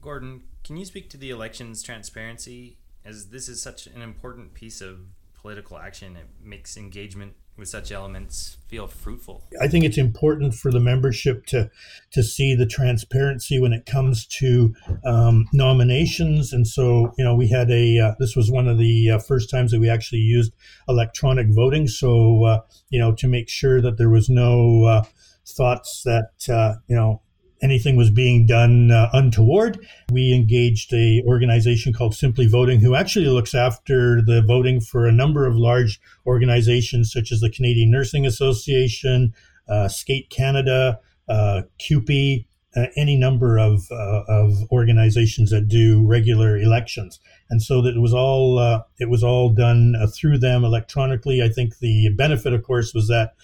Gordon, 0.00 0.42
can 0.62 0.76
you 0.76 0.84
speak 0.84 1.10
to 1.10 1.16
the 1.16 1.30
elections 1.30 1.82
transparency? 1.82 2.78
As 3.04 3.30
this 3.30 3.48
is 3.48 3.60
such 3.60 3.86
an 3.86 4.02
important 4.02 4.54
piece 4.54 4.80
of 4.80 5.00
political 5.34 5.78
action, 5.78 6.16
it 6.16 6.26
makes 6.40 6.76
engagement 6.76 7.32
with 7.60 7.68
such 7.68 7.92
elements 7.92 8.56
feel 8.66 8.88
fruitful? 8.88 9.44
I 9.60 9.68
think 9.68 9.84
it's 9.84 9.98
important 9.98 10.54
for 10.54 10.72
the 10.72 10.80
membership 10.80 11.46
to 11.46 11.70
to 12.10 12.22
see 12.22 12.56
the 12.56 12.66
transparency 12.66 13.60
when 13.60 13.72
it 13.72 13.86
comes 13.86 14.26
to 14.26 14.74
um, 15.04 15.46
nominations. 15.52 16.52
And 16.52 16.66
so, 16.66 17.12
you 17.16 17.24
know, 17.24 17.36
we 17.36 17.48
had 17.48 17.70
a 17.70 17.98
uh, 18.00 18.14
this 18.18 18.34
was 18.34 18.50
one 18.50 18.66
of 18.66 18.78
the 18.78 19.10
uh, 19.10 19.18
first 19.20 19.50
times 19.50 19.70
that 19.70 19.80
we 19.80 19.88
actually 19.88 20.22
used 20.22 20.52
electronic 20.88 21.46
voting. 21.50 21.86
So, 21.86 22.44
uh, 22.44 22.60
you 22.88 22.98
know, 22.98 23.12
to 23.12 23.28
make 23.28 23.48
sure 23.48 23.80
that 23.80 23.98
there 23.98 24.10
was 24.10 24.28
no 24.28 24.84
uh, 24.84 25.04
thoughts 25.46 26.02
that 26.04 26.30
uh, 26.48 26.74
you 26.88 26.96
know 26.96 27.22
anything 27.62 27.96
was 27.96 28.10
being 28.10 28.46
done 28.46 28.90
uh, 28.90 29.10
untoward. 29.12 29.78
We 30.10 30.34
engaged 30.34 30.92
a 30.92 31.22
organization 31.26 31.92
called 31.92 32.14
Simply 32.14 32.46
Voting, 32.46 32.80
who 32.80 32.94
actually 32.94 33.26
looks 33.26 33.54
after 33.54 34.22
the 34.22 34.42
voting 34.42 34.80
for 34.80 35.06
a 35.06 35.12
number 35.12 35.46
of 35.46 35.56
large 35.56 36.00
organizations 36.26 37.12
such 37.12 37.32
as 37.32 37.40
the 37.40 37.50
Canadian 37.50 37.90
Nursing 37.90 38.26
Association, 38.26 39.34
uh, 39.68 39.88
Skate 39.88 40.30
Canada, 40.30 40.98
uh, 41.28 41.62
CUPE, 41.78 42.46
uh, 42.76 42.86
any 42.96 43.16
number 43.16 43.58
of 43.58 43.90
uh, 43.90 44.22
of 44.28 44.70
organizations 44.70 45.50
that 45.50 45.66
do 45.66 46.06
regular 46.06 46.56
elections, 46.56 47.18
and 47.48 47.60
so 47.60 47.82
that 47.82 47.96
it 47.96 48.00
was 48.00 48.14
all 48.14 48.58
uh, 48.58 48.82
it 48.98 49.10
was 49.10 49.24
all 49.24 49.50
done 49.50 49.94
uh, 50.00 50.06
through 50.06 50.38
them 50.38 50.64
electronically. 50.64 51.42
I 51.42 51.48
think 51.48 51.78
the 51.78 52.10
benefit, 52.10 52.52
of 52.52 52.62
course, 52.62 52.94
was 52.94 53.08
that 53.08 53.34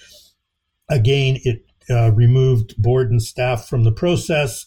again 0.89 1.39
it 1.43 1.65
uh, 1.91 2.13
removed 2.13 2.81
board 2.81 3.11
and 3.11 3.23
staff 3.23 3.69
from 3.69 3.85
the 3.85 3.93
process. 3.93 4.67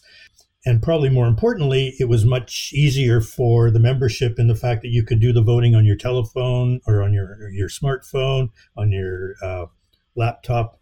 And 0.66 0.82
probably 0.82 1.08
more 1.08 1.26
importantly, 1.26 1.94
it 1.98 2.08
was 2.08 2.24
much 2.24 2.70
easier 2.74 3.22
for 3.22 3.70
the 3.70 3.78
membership 3.78 4.38
in 4.38 4.46
the 4.46 4.54
fact 4.54 4.82
that 4.82 4.88
you 4.88 5.02
could 5.02 5.18
do 5.18 5.32
the 5.32 5.42
voting 5.42 5.74
on 5.74 5.86
your 5.86 5.96
telephone 5.96 6.80
or 6.86 7.02
on 7.02 7.14
your 7.14 7.48
your 7.50 7.68
smartphone, 7.68 8.50
on 8.76 8.92
your 8.92 9.36
uh, 9.42 9.66
laptop, 10.16 10.78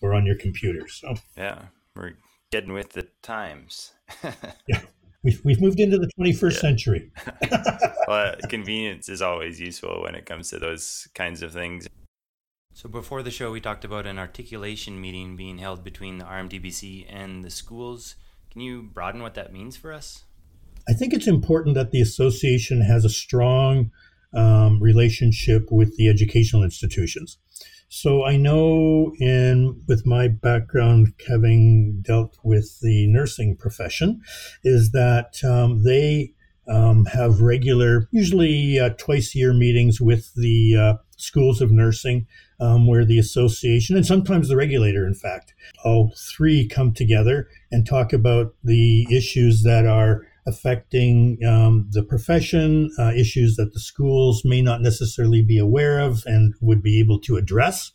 or 0.00 0.14
on 0.14 0.26
your 0.26 0.34
computer. 0.34 0.88
So 0.88 1.14
yeah, 1.36 1.66
we're 1.94 2.14
getting 2.50 2.72
with 2.72 2.90
the 2.90 3.06
times. 3.22 3.92
yeah, 4.66 4.80
we've, 5.22 5.40
we've 5.44 5.60
moved 5.60 5.80
into 5.80 5.98
the 5.98 6.10
21st 6.18 6.52
yeah. 6.52 6.60
century. 6.60 7.12
well, 8.08 8.34
convenience 8.48 9.08
is 9.08 9.22
always 9.22 9.60
useful 9.60 10.02
when 10.02 10.14
it 10.14 10.26
comes 10.26 10.50
to 10.50 10.58
those 10.58 11.08
kinds 11.14 11.42
of 11.42 11.52
things. 11.52 11.86
So 12.72 12.88
before 12.88 13.22
the 13.22 13.30
show, 13.30 13.50
we 13.50 13.60
talked 13.60 13.84
about 13.84 14.06
an 14.06 14.18
articulation 14.18 15.00
meeting 15.00 15.36
being 15.36 15.58
held 15.58 15.84
between 15.84 16.18
the 16.18 16.24
RMTBC 16.24 17.06
and 17.08 17.44
the 17.44 17.50
schools. 17.50 18.16
Can 18.50 18.60
you 18.60 18.82
broaden 18.82 19.22
what 19.22 19.34
that 19.34 19.52
means 19.52 19.76
for 19.76 19.92
us? 19.92 20.24
I 20.88 20.92
think 20.92 21.12
it's 21.12 21.26
important 21.26 21.74
that 21.74 21.90
the 21.90 22.00
association 22.00 22.80
has 22.80 23.04
a 23.04 23.10
strong 23.10 23.90
um, 24.34 24.80
relationship 24.80 25.66
with 25.70 25.96
the 25.96 26.08
educational 26.08 26.62
institutions. 26.62 27.38
So 27.88 28.24
I 28.24 28.36
know 28.36 29.12
in 29.18 29.82
with 29.88 30.06
my 30.06 30.28
background 30.28 31.12
having 31.28 32.02
dealt 32.02 32.38
with 32.44 32.78
the 32.80 33.08
nursing 33.08 33.56
profession, 33.56 34.22
is 34.62 34.92
that 34.92 35.42
um, 35.44 35.82
they 35.82 36.34
um, 36.68 37.06
have 37.06 37.40
regular, 37.40 38.08
usually 38.12 38.78
uh, 38.78 38.90
twice 38.90 39.34
a 39.34 39.38
year 39.38 39.52
meetings 39.52 40.00
with 40.00 40.32
the 40.34 40.76
uh, 40.76 40.94
schools 41.20 41.60
of 41.60 41.70
nursing 41.70 42.26
um, 42.60 42.86
where 42.86 43.04
the 43.04 43.18
association 43.18 43.96
and 43.96 44.06
sometimes 44.06 44.48
the 44.48 44.56
regulator, 44.56 45.06
in 45.06 45.14
fact, 45.14 45.54
all 45.84 46.12
three 46.16 46.66
come 46.66 46.92
together 46.92 47.48
and 47.70 47.86
talk 47.86 48.12
about 48.12 48.54
the 48.64 49.06
issues 49.10 49.62
that 49.62 49.86
are 49.86 50.26
affecting 50.46 51.38
um, 51.46 51.86
the 51.90 52.02
profession, 52.02 52.90
uh, 52.98 53.12
issues 53.14 53.56
that 53.56 53.72
the 53.72 53.80
schools 53.80 54.42
may 54.44 54.60
not 54.62 54.80
necessarily 54.80 55.42
be 55.42 55.58
aware 55.58 56.00
of 56.00 56.22
and 56.26 56.54
would 56.60 56.82
be 56.82 56.98
able 56.98 57.20
to 57.20 57.36
address 57.36 57.92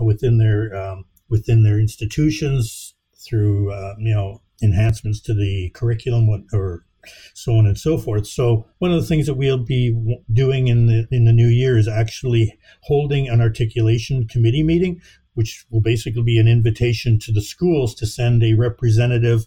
uh, 0.00 0.04
within 0.04 0.38
their 0.38 0.74
um, 0.76 1.04
within 1.28 1.64
their 1.64 1.78
institutions 1.78 2.94
through 3.26 3.72
uh, 3.72 3.94
you 3.98 4.14
know 4.14 4.40
enhancements 4.62 5.20
to 5.20 5.34
the 5.34 5.70
curriculum 5.74 6.28
or 6.52 6.85
so 7.34 7.56
on 7.56 7.66
and 7.66 7.78
so 7.78 7.98
forth. 7.98 8.26
So 8.26 8.66
one 8.78 8.92
of 8.92 9.00
the 9.00 9.06
things 9.06 9.26
that 9.26 9.34
we'll 9.34 9.58
be 9.58 9.94
doing 10.32 10.68
in 10.68 10.86
the 10.86 11.06
in 11.10 11.24
the 11.24 11.32
new 11.32 11.48
year 11.48 11.78
is 11.78 11.88
actually 11.88 12.58
holding 12.82 13.28
an 13.28 13.40
articulation 13.40 14.26
committee 14.28 14.62
meeting, 14.62 15.00
which 15.34 15.64
will 15.70 15.82
basically 15.82 16.22
be 16.22 16.38
an 16.38 16.48
invitation 16.48 17.18
to 17.20 17.32
the 17.32 17.42
schools 17.42 17.94
to 17.96 18.06
send 18.06 18.42
a 18.42 18.54
representative 18.54 19.46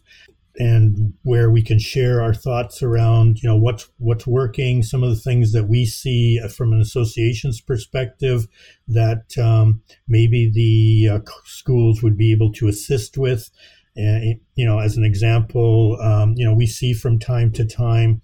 and 0.59 1.13
where 1.23 1.49
we 1.49 1.61
can 1.61 1.79
share 1.79 2.21
our 2.21 2.33
thoughts 2.33 2.83
around 2.83 3.41
you 3.41 3.47
know 3.47 3.55
what's 3.55 3.89
what's 3.97 4.27
working 4.27 4.83
some 4.83 5.03
of 5.03 5.09
the 5.09 5.19
things 5.19 5.53
that 5.53 5.65
we 5.69 5.85
see 5.85 6.39
from 6.49 6.73
an 6.73 6.81
association's 6.81 7.61
perspective 7.61 8.47
that 8.87 9.37
um, 9.37 9.81
maybe 10.07 10.51
the 10.51 11.15
uh, 11.15 11.19
schools 11.45 12.03
would 12.03 12.17
be 12.17 12.31
able 12.31 12.51
to 12.51 12.67
assist 12.67 13.17
with 13.17 13.49
and, 13.95 14.39
you 14.55 14.65
know, 14.65 14.79
as 14.79 14.97
an 14.97 15.03
example, 15.03 15.97
um, 16.01 16.33
you 16.37 16.45
know, 16.45 16.53
we 16.53 16.67
see 16.67 16.93
from 16.93 17.19
time 17.19 17.51
to 17.53 17.65
time 17.65 18.21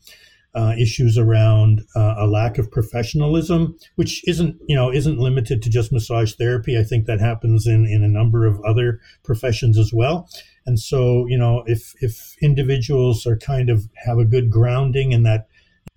uh, 0.53 0.73
issues 0.79 1.17
around 1.17 1.81
uh, 1.95 2.15
a 2.17 2.27
lack 2.27 2.57
of 2.57 2.71
professionalism, 2.71 3.75
which 3.95 4.25
isn't, 4.25 4.55
you 4.69 4.75
know, 4.75 4.91
isn't 4.91 5.19
limited 5.19 5.61
to 5.61 5.69
just 5.69 5.91
massage 5.91 6.33
therapy. 6.35 6.79
I 6.79 6.83
think 6.83 7.07
that 7.07 7.19
happens 7.19 7.67
in, 7.67 7.85
in 7.85 8.03
a 8.03 8.07
number 8.07 8.45
of 8.45 8.61
other 8.63 9.01
professions 9.23 9.77
as 9.77 9.91
well. 9.93 10.29
And 10.65 10.79
so, 10.79 11.25
you 11.27 11.37
know, 11.37 11.63
if 11.67 11.93
if 12.01 12.35
individuals 12.41 13.25
are 13.25 13.37
kind 13.37 13.69
of 13.69 13.83
have 14.05 14.17
a 14.17 14.25
good 14.25 14.49
grounding 14.49 15.13
and 15.13 15.25
that 15.25 15.47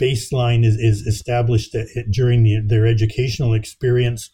baseline 0.01 0.65
is, 0.65 0.75
is 0.77 1.07
established 1.07 1.77
during 2.11 2.43
the, 2.43 2.61
their 2.67 2.87
educational 2.87 3.55
experience, 3.55 4.31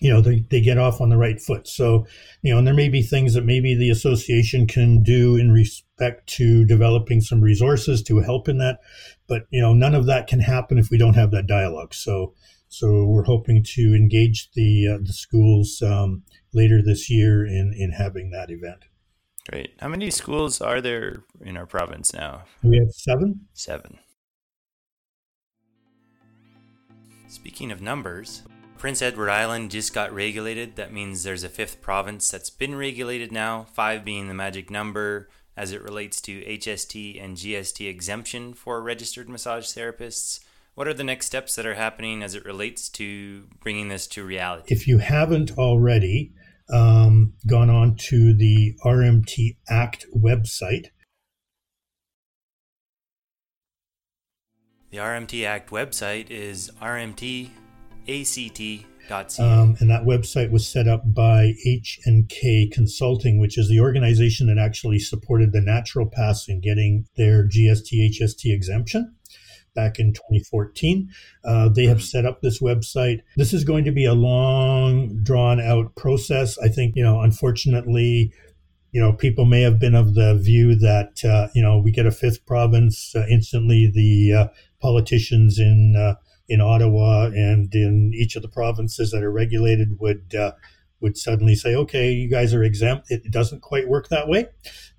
you 0.00 0.12
know 0.12 0.20
they, 0.20 0.44
they 0.50 0.60
get 0.60 0.78
off 0.78 1.00
on 1.00 1.08
the 1.08 1.16
right 1.16 1.40
foot. 1.40 1.66
So 1.66 2.06
you 2.42 2.52
know 2.52 2.58
and 2.58 2.66
there 2.66 2.74
may 2.74 2.88
be 2.88 3.02
things 3.02 3.34
that 3.34 3.44
maybe 3.44 3.74
the 3.74 3.90
association 3.90 4.66
can 4.66 5.02
do 5.02 5.36
in 5.36 5.52
respect 5.52 6.26
to 6.36 6.64
developing 6.64 7.20
some 7.20 7.40
resources 7.40 8.02
to 8.04 8.18
help 8.20 8.48
in 8.48 8.58
that. 8.58 8.80
But 9.26 9.46
you 9.50 9.60
know 9.60 9.72
none 9.74 9.94
of 9.94 10.06
that 10.06 10.26
can 10.26 10.40
happen 10.40 10.78
if 10.78 10.90
we 10.90 10.98
don't 10.98 11.14
have 11.14 11.30
that 11.32 11.46
dialogue. 11.46 11.94
So 11.94 12.34
so 12.68 13.04
we're 13.04 13.24
hoping 13.24 13.62
to 13.74 13.94
engage 13.94 14.50
the 14.52 14.88
uh, 14.88 14.98
the 15.02 15.12
schools 15.12 15.82
um, 15.82 16.22
later 16.52 16.82
this 16.82 17.10
year 17.10 17.46
in 17.46 17.74
in 17.76 17.92
having 17.92 18.30
that 18.30 18.50
event. 18.50 18.84
Great. 19.50 19.72
How 19.80 19.88
many 19.88 20.10
schools 20.10 20.60
are 20.60 20.82
there 20.82 21.24
in 21.40 21.56
our 21.56 21.64
province 21.64 22.12
now? 22.12 22.42
We 22.62 22.76
have 22.78 22.92
seven. 22.92 23.46
Seven. 23.54 23.98
Speaking 27.28 27.72
of 27.72 27.80
numbers 27.80 28.42
Prince 28.78 29.02
Edward 29.02 29.28
Island 29.28 29.72
just 29.72 29.92
got 29.92 30.12
regulated. 30.12 30.76
That 30.76 30.92
means 30.92 31.24
there's 31.24 31.42
a 31.42 31.48
fifth 31.48 31.82
province 31.82 32.30
that's 32.30 32.48
been 32.48 32.76
regulated 32.76 33.32
now, 33.32 33.66
five 33.72 34.04
being 34.04 34.28
the 34.28 34.34
magic 34.34 34.70
number. 34.70 35.28
as 35.56 35.72
it 35.72 35.82
relates 35.82 36.20
to 36.20 36.40
HST 36.42 37.20
and 37.20 37.36
GST 37.36 37.88
exemption 37.88 38.54
for 38.54 38.80
registered 38.80 39.28
massage 39.28 39.64
therapists? 39.64 40.38
What 40.76 40.86
are 40.86 40.94
the 40.94 41.02
next 41.02 41.26
steps 41.26 41.56
that 41.56 41.66
are 41.66 41.74
happening 41.74 42.22
as 42.22 42.36
it 42.36 42.44
relates 42.44 42.88
to 42.90 43.48
bringing 43.60 43.88
this 43.88 44.06
to 44.08 44.24
reality? 44.24 44.72
If 44.72 44.86
you 44.86 44.98
haven't 44.98 45.58
already 45.58 46.32
um, 46.72 47.32
gone 47.48 47.70
on 47.70 47.96
to 48.10 48.32
the 48.32 48.76
RMT 48.84 49.56
Act 49.68 50.06
website, 50.16 50.90
the 54.92 54.98
RMT 54.98 55.44
Act 55.44 55.70
website 55.70 56.30
is 56.30 56.70
rmtact.ca. 58.08 59.42
Um, 59.42 59.76
and 59.80 59.90
that 59.90 60.04
website 60.04 60.50
was 60.50 60.66
set 60.66 60.88
up 60.88 61.02
by 61.14 61.54
H&K 61.64 62.70
Consulting, 62.72 63.38
which 63.38 63.56
is 63.58 63.68
the 63.68 63.80
organization 63.80 64.46
that 64.48 64.58
actually 64.58 64.98
supported 64.98 65.52
the 65.52 65.60
naturopaths 65.60 66.48
in 66.48 66.60
getting 66.60 67.06
their 67.16 67.46
GST 67.46 68.10
HST 68.10 68.52
exemption 68.52 69.14
back 69.74 69.98
in 69.98 70.12
2014. 70.12 71.08
Uh, 71.44 71.68
they 71.68 71.84
have 71.84 72.02
set 72.02 72.26
up 72.26 72.42
this 72.42 72.60
website. 72.60 73.20
This 73.36 73.52
is 73.52 73.64
going 73.64 73.84
to 73.84 73.92
be 73.92 74.04
a 74.04 74.14
long, 74.14 75.22
drawn 75.22 75.60
out 75.60 75.94
process. 75.94 76.58
I 76.58 76.68
think, 76.68 76.96
you 76.96 77.04
know, 77.04 77.20
unfortunately, 77.20 78.32
you 78.90 79.00
know, 79.00 79.12
people 79.12 79.44
may 79.44 79.60
have 79.62 79.78
been 79.78 79.94
of 79.94 80.14
the 80.14 80.34
view 80.34 80.74
that, 80.76 81.22
uh, 81.24 81.48
you 81.54 81.62
know, 81.62 81.78
we 81.78 81.92
get 81.92 82.06
a 82.06 82.10
fifth 82.10 82.44
province, 82.46 83.14
uh, 83.14 83.26
instantly 83.30 83.90
the 83.92 84.32
uh, 84.32 84.48
politicians 84.80 85.58
in 85.58 85.94
uh, 85.96 86.14
in 86.48 86.60
Ottawa 86.60 87.26
and 87.26 87.74
in 87.74 88.12
each 88.14 88.36
of 88.36 88.42
the 88.42 88.48
provinces 88.48 89.10
that 89.10 89.22
are 89.22 89.30
regulated 89.30 89.98
would 90.00 90.34
uh, 90.34 90.52
would 91.00 91.16
suddenly 91.16 91.54
say, 91.54 91.74
okay, 91.74 92.10
you 92.10 92.28
guys 92.28 92.52
are 92.52 92.64
exempt. 92.64 93.10
It 93.10 93.30
doesn't 93.30 93.62
quite 93.62 93.88
work 93.88 94.08
that 94.08 94.28
way. 94.28 94.46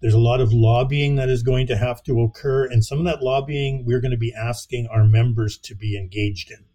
There's 0.01 0.13
a 0.13 0.19
lot 0.19 0.39
of 0.39 0.53
lobbying 0.53 1.15
that 1.15 1.29
is 1.29 1.43
going 1.43 1.67
to 1.67 1.77
have 1.77 2.01
to 2.03 2.21
occur. 2.21 2.65
And 2.65 2.85
some 2.85 2.99
of 2.99 3.05
that 3.05 3.21
lobbying 3.21 3.83
we're 3.85 3.99
going 3.99 4.11
to 4.11 4.17
be 4.17 4.33
asking 4.33 4.87
our 4.87 5.03
members 5.03 5.57
to 5.57 5.75
be 5.75 5.97
engaged 5.97 6.51
in. 6.51 6.65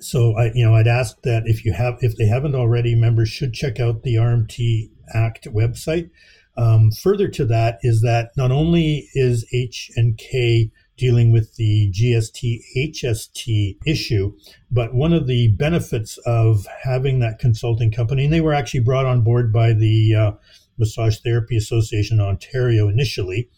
So 0.00 0.36
I, 0.36 0.50
you 0.54 0.64
know, 0.64 0.74
I'd 0.74 0.88
ask 0.88 1.20
that 1.22 1.44
if 1.46 1.64
you 1.64 1.72
have, 1.72 1.98
if 2.00 2.16
they 2.16 2.26
haven't 2.26 2.54
already, 2.54 2.94
members 2.94 3.28
should 3.28 3.52
check 3.52 3.80
out 3.80 4.02
the 4.02 4.14
RMT 4.14 4.90
Act 5.14 5.46
website. 5.52 6.10
Um, 6.56 6.90
further 6.90 7.28
to 7.28 7.44
that 7.46 7.78
is 7.82 8.02
that 8.02 8.30
not 8.36 8.50
only 8.50 9.08
is 9.14 9.46
H 9.52 9.90
and 9.96 10.18
K 10.18 10.70
dealing 10.98 11.32
with 11.32 11.54
the 11.54 11.90
GST 11.92 12.60
HST 12.76 13.78
issue. 13.86 14.34
But 14.70 14.94
one 14.94 15.12
of 15.12 15.26
the 15.26 15.48
benefits 15.48 16.18
of 16.26 16.66
having 16.82 17.20
that 17.20 17.38
consulting 17.38 17.90
company, 17.90 18.24
and 18.24 18.32
they 18.32 18.40
were 18.40 18.52
actually 18.52 18.80
brought 18.80 19.06
on 19.06 19.22
board 19.22 19.52
by 19.52 19.72
the 19.72 20.14
uh, 20.14 20.32
Massage 20.76 21.18
Therapy 21.18 21.56
Association 21.56 22.20
Ontario 22.20 22.88
initially, 22.88 23.48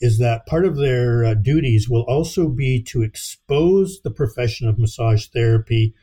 is 0.00 0.18
that 0.18 0.46
part 0.46 0.64
of 0.64 0.76
their 0.76 1.24
uh, 1.24 1.34
duties 1.34 1.88
will 1.88 2.02
also 2.02 2.48
be 2.48 2.82
to 2.82 3.02
expose 3.02 4.00
the 4.02 4.10
profession 4.10 4.68
of 4.68 4.78
massage 4.78 5.26
therapy 5.26 5.94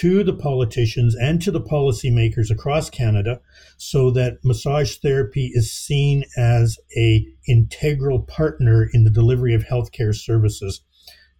to 0.00 0.22
the 0.22 0.34
politicians 0.34 1.14
and 1.14 1.40
to 1.42 1.50
the 1.50 1.60
policymakers 1.60 2.50
across 2.50 2.90
Canada 2.90 3.40
so 3.76 4.10
that 4.10 4.38
massage 4.44 4.96
therapy 4.96 5.50
is 5.54 5.72
seen 5.72 6.24
as 6.36 6.78
a 6.96 7.26
integral 7.48 8.20
partner 8.22 8.88
in 8.92 9.04
the 9.04 9.10
delivery 9.10 9.54
of 9.54 9.64
healthcare 9.64 10.14
services 10.14 10.82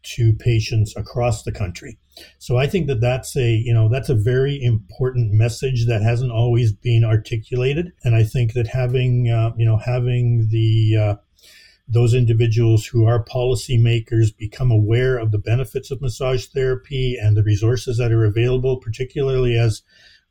to 0.02 0.32
patients 0.34 0.96
across 0.96 1.42
the 1.42 1.52
country. 1.52 1.98
So 2.38 2.56
I 2.56 2.66
think 2.66 2.86
that 2.86 3.00
that's 3.00 3.36
a, 3.36 3.50
you 3.50 3.74
know, 3.74 3.88
that's 3.88 4.08
a 4.08 4.14
very 4.14 4.62
important 4.62 5.32
message 5.32 5.86
that 5.86 6.02
hasn't 6.02 6.32
always 6.32 6.72
been 6.72 7.04
articulated 7.04 7.92
and 8.04 8.14
I 8.14 8.22
think 8.22 8.54
that 8.54 8.68
having 8.68 9.28
uh, 9.30 9.52
you 9.56 9.66
know 9.66 9.76
having 9.76 10.48
the 10.50 10.96
uh, 10.96 11.14
those 11.88 12.14
individuals 12.14 12.86
who 12.86 13.06
are 13.06 13.24
policymakers 13.24 14.36
become 14.36 14.70
aware 14.70 15.16
of 15.18 15.30
the 15.30 15.38
benefits 15.38 15.90
of 15.90 16.00
massage 16.00 16.46
therapy 16.46 17.16
and 17.20 17.36
the 17.36 17.44
resources 17.44 17.98
that 17.98 18.12
are 18.12 18.24
available, 18.24 18.78
particularly 18.78 19.56
as 19.56 19.82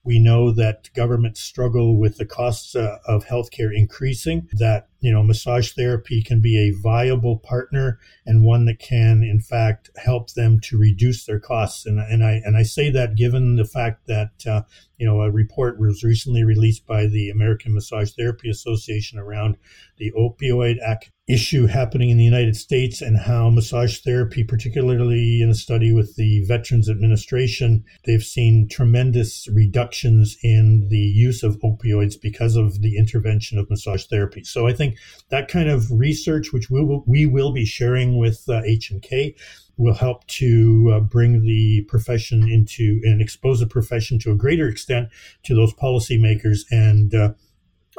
we 0.03 0.19
know 0.19 0.51
that 0.51 0.89
governments 0.93 1.41
struggle 1.41 1.97
with 1.97 2.17
the 2.17 2.25
costs 2.25 2.75
uh, 2.75 2.97
of 3.07 3.25
healthcare 3.25 3.75
increasing, 3.75 4.47
that 4.53 4.87
you 5.05 5.11
know, 5.11 5.21
massage 5.21 5.73
therapy 5.73 6.23
can 6.23 6.41
be 6.41 6.57
a 6.57 6.81
viable 6.81 7.37
partner 7.37 7.99
and 8.25 8.43
one 8.43 8.65
that 8.65 8.79
can, 8.79 9.21
in 9.21 9.39
fact, 9.39 9.91
help 9.97 10.33
them 10.33 10.59
to 10.61 10.79
reduce 10.79 11.25
their 11.25 11.39
costs. 11.39 11.85
And, 11.85 11.99
and 11.99 12.23
I 12.23 12.41
and 12.43 12.57
I 12.57 12.63
say 12.63 12.89
that 12.89 13.15
given 13.15 13.55
the 13.55 13.65
fact 13.65 14.07
that 14.07 14.31
uh, 14.47 14.63
you 14.97 15.05
know 15.05 15.21
a 15.21 15.29
report 15.29 15.79
was 15.79 16.03
recently 16.03 16.43
released 16.43 16.87
by 16.87 17.05
the 17.05 17.29
American 17.29 17.75
Massage 17.75 18.13
Therapy 18.13 18.49
Association 18.49 19.19
around 19.19 19.57
the 19.97 20.11
opioid 20.13 20.79
issue 21.27 21.65
happening 21.65 22.11
in 22.11 22.17
the 22.17 22.23
United 22.23 22.55
States 22.55 23.01
and 23.01 23.17
how 23.17 23.49
massage 23.49 23.99
therapy, 23.99 24.43
particularly 24.43 25.41
in 25.41 25.49
a 25.49 25.55
study 25.55 25.91
with 25.91 26.15
the 26.17 26.43
Veterans 26.45 26.87
Administration, 26.87 27.83
they've 28.05 28.23
seen 28.23 28.67
tremendous 28.69 29.47
reductions 29.51 30.37
in 30.43 30.87
the 30.89 30.97
use 30.97 31.41
of 31.41 31.59
opioids 31.61 32.15
because 32.21 32.55
of 32.55 32.81
the 32.81 32.97
intervention 32.97 33.57
of 33.57 33.69
massage 33.69 34.05
therapy. 34.05 34.43
So 34.43 34.67
I 34.67 34.73
think 34.73 34.94
that 35.29 35.47
kind 35.47 35.69
of 35.69 35.91
research, 35.91 36.53
which 36.53 36.69
we 36.69 36.83
will, 36.83 37.03
we 37.07 37.25
will 37.25 37.51
be 37.51 37.65
sharing 37.65 38.17
with 38.17 38.43
uh, 38.47 38.61
H&K, 38.63 39.35
will 39.77 39.93
help 39.93 40.25
to 40.27 40.93
uh, 40.93 40.99
bring 41.01 41.43
the 41.43 41.83
profession 41.87 42.47
into 42.49 43.01
and 43.03 43.21
expose 43.21 43.59
the 43.59 43.67
profession 43.67 44.19
to 44.19 44.31
a 44.31 44.35
greater 44.35 44.67
extent 44.67 45.09
to 45.43 45.55
those 45.55 45.73
policymakers. 45.73 46.61
And 46.71 47.13
uh, 47.13 47.33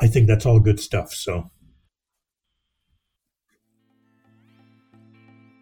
I 0.00 0.06
think 0.06 0.26
that's 0.26 0.46
all 0.46 0.60
good 0.60 0.80
stuff. 0.80 1.12
So. 1.12 1.50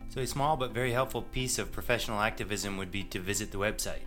So, 0.09 0.21
a 0.21 0.27
small 0.29 0.57
but 0.57 0.71
very 0.71 0.93
helpful 0.93 1.23
piece 1.23 1.59
of 1.59 1.73
professional 1.73 2.21
activism 2.21 2.77
would 2.77 2.93
be 2.93 3.03
to 3.03 3.19
visit 3.19 3.51
the 3.51 3.59
website. 3.59 4.03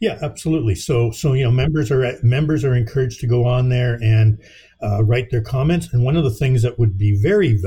Yeah. 0.00 0.18
Absolutely. 0.20 0.74
So, 0.74 1.10
so 1.10 1.32
you 1.32 1.44
know, 1.44 1.50
members 1.50 1.90
are 1.90 2.18
members 2.22 2.64
are 2.64 2.74
encouraged 2.74 3.20
to 3.20 3.26
go 3.26 3.44
on 3.44 3.68
there 3.68 3.94
and 4.02 4.38
uh, 4.82 5.04
write 5.04 5.30
their 5.30 5.42
comments. 5.42 5.92
And 5.92 6.04
one 6.04 6.16
of 6.16 6.24
the 6.24 6.30
things 6.30 6.62
that 6.62 6.78
would 6.78 6.98
be 6.98 7.16
very, 7.20 7.60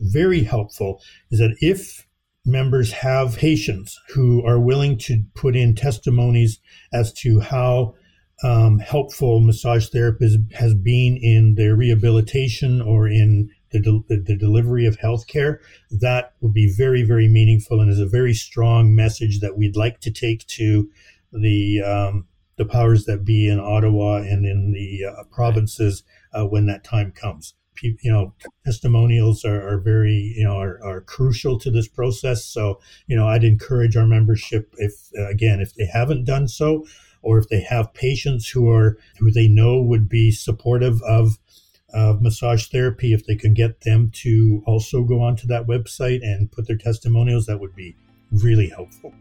very 0.00 0.44
helpful 0.44 1.00
is 1.30 1.38
that 1.38 1.56
if 1.60 2.06
members 2.44 2.92
have 2.92 3.36
patients 3.36 3.98
who 4.14 4.44
are 4.46 4.60
willing 4.60 4.98
to 4.98 5.22
put 5.34 5.56
in 5.56 5.74
testimonies 5.74 6.58
as 6.92 7.12
to 7.12 7.40
how 7.40 7.94
um, 8.44 8.78
helpful 8.78 9.40
massage 9.40 9.88
therapy 9.88 10.36
has 10.54 10.74
been 10.74 11.16
in 11.16 11.56
their 11.56 11.74
rehabilitation 11.74 12.80
or 12.80 13.08
in 13.08 13.50
the, 13.70 13.80
de- 13.80 14.22
the 14.22 14.36
delivery 14.36 14.86
of 14.86 14.98
healthcare, 14.98 15.58
that 15.90 16.32
would 16.40 16.54
be 16.54 16.72
very, 16.74 17.02
very 17.02 17.28
meaningful 17.28 17.80
and 17.80 17.90
is 17.90 18.00
a 18.00 18.06
very 18.06 18.32
strong 18.32 18.94
message 18.94 19.40
that 19.40 19.58
we'd 19.58 19.76
like 19.76 20.00
to 20.00 20.10
take 20.10 20.46
to 20.46 20.88
the 21.32 21.82
um, 21.82 22.26
the 22.56 22.64
powers 22.64 23.04
that 23.04 23.24
be 23.24 23.48
in 23.48 23.60
Ottawa 23.60 24.16
and 24.16 24.44
in 24.44 24.72
the 24.72 25.04
uh, 25.04 25.24
provinces 25.30 26.02
uh, 26.32 26.44
when 26.44 26.66
that 26.66 26.84
time 26.84 27.12
comes. 27.12 27.54
you 27.80 28.10
know, 28.10 28.34
testimonials 28.64 29.44
are, 29.44 29.66
are 29.66 29.78
very, 29.78 30.34
you 30.36 30.42
know, 30.42 30.58
are, 30.58 30.82
are, 30.82 31.00
crucial 31.00 31.56
to 31.60 31.70
this 31.70 31.86
process. 31.86 32.44
So, 32.44 32.80
you 33.06 33.16
know, 33.16 33.28
I'd 33.28 33.44
encourage 33.44 33.96
our 33.96 34.06
membership 34.06 34.74
if, 34.78 35.10
again, 35.14 35.60
if 35.60 35.74
they 35.74 35.86
haven't 35.86 36.24
done 36.24 36.48
so, 36.48 36.84
or 37.22 37.38
if 37.38 37.48
they 37.48 37.60
have 37.60 37.94
patients 37.94 38.48
who 38.48 38.70
are 38.70 38.98
who 39.18 39.30
they 39.30 39.48
know 39.48 39.80
would 39.80 40.08
be 40.08 40.30
supportive 40.30 41.00
of 41.02 41.38
of 41.94 42.20
massage 42.20 42.66
therapy, 42.66 43.12
if 43.12 43.24
they 43.26 43.36
can 43.36 43.54
get 43.54 43.80
them 43.80 44.10
to 44.12 44.62
also 44.66 45.04
go 45.04 45.22
onto 45.22 45.46
that 45.46 45.66
website 45.66 46.20
and 46.22 46.52
put 46.52 46.66
their 46.66 46.76
testimonials, 46.76 47.46
that 47.46 47.60
would 47.60 47.74
be 47.74 47.96
really 48.30 48.68
helpful. 48.68 49.12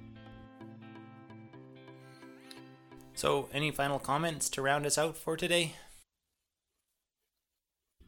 So, 3.18 3.50
any 3.52 3.72
final 3.72 3.98
comments 3.98 4.48
to 4.50 4.62
round 4.62 4.86
us 4.86 4.96
out 4.96 5.18
for 5.18 5.36
today? 5.36 5.74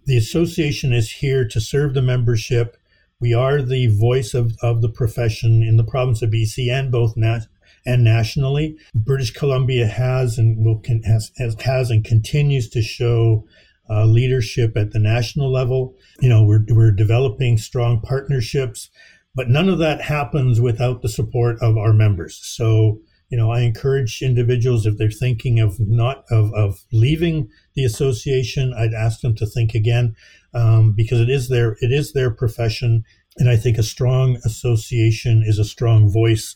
The 0.05 0.15
association 0.15 0.93
is 0.93 1.13
here 1.13 1.47
to 1.47 1.59
serve 1.59 1.95
the 1.95 2.03
membership. 2.03 2.77
We 3.19 3.33
are 3.33 3.63
the 3.63 3.87
voice 3.87 4.35
of, 4.35 4.55
of 4.61 4.83
the 4.83 4.87
profession 4.87 5.63
in 5.63 5.77
the 5.77 5.83
province 5.83 6.21
of 6.21 6.29
BC 6.29 6.71
and 6.71 6.91
both 6.91 7.17
nat- 7.17 7.47
and 7.87 8.03
nationally. 8.03 8.77
British 8.93 9.31
Columbia 9.31 9.87
has 9.87 10.37
and 10.37 10.63
will 10.63 10.83
has, 11.03 11.31
has, 11.37 11.59
has 11.61 11.89
and 11.89 12.05
continues 12.05 12.69
to 12.69 12.83
show 12.83 13.47
uh, 13.89 14.05
leadership 14.05 14.77
at 14.77 14.91
the 14.91 14.99
national 14.99 15.51
level. 15.51 15.95
You 16.21 16.29
know, 16.29 16.43
we're, 16.43 16.65
we're 16.69 16.91
developing 16.91 17.57
strong 17.57 17.99
partnerships, 17.99 18.91
but 19.33 19.49
none 19.49 19.69
of 19.69 19.79
that 19.79 20.01
happens 20.01 20.61
without 20.61 21.01
the 21.01 21.09
support 21.09 21.57
of 21.63 21.77
our 21.77 21.93
members. 21.93 22.39
So 22.43 23.01
you 23.29 23.37
know, 23.37 23.51
I 23.51 23.61
encourage 23.61 24.21
individuals 24.21 24.85
if 24.85 24.97
they're 24.97 25.11
thinking 25.11 25.59
of 25.59 25.79
not 25.79 26.25
of, 26.31 26.53
of 26.53 26.83
leaving 26.91 27.49
the 27.75 27.85
association, 27.85 28.73
I'd 28.73 28.93
ask 28.93 29.21
them 29.21 29.35
to 29.35 29.45
think 29.45 29.75
again 29.75 30.15
um, 30.53 30.93
because 30.93 31.19
it 31.19 31.29
is 31.29 31.47
their 31.47 31.73
it 31.79 31.91
is 31.91 32.13
their 32.13 32.31
profession, 32.31 33.03
and 33.37 33.49
I 33.49 33.55
think 33.55 33.77
a 33.77 33.83
strong 33.83 34.37
association 34.45 35.43
is 35.45 35.59
a 35.59 35.63
strong 35.63 36.11
voice, 36.11 36.55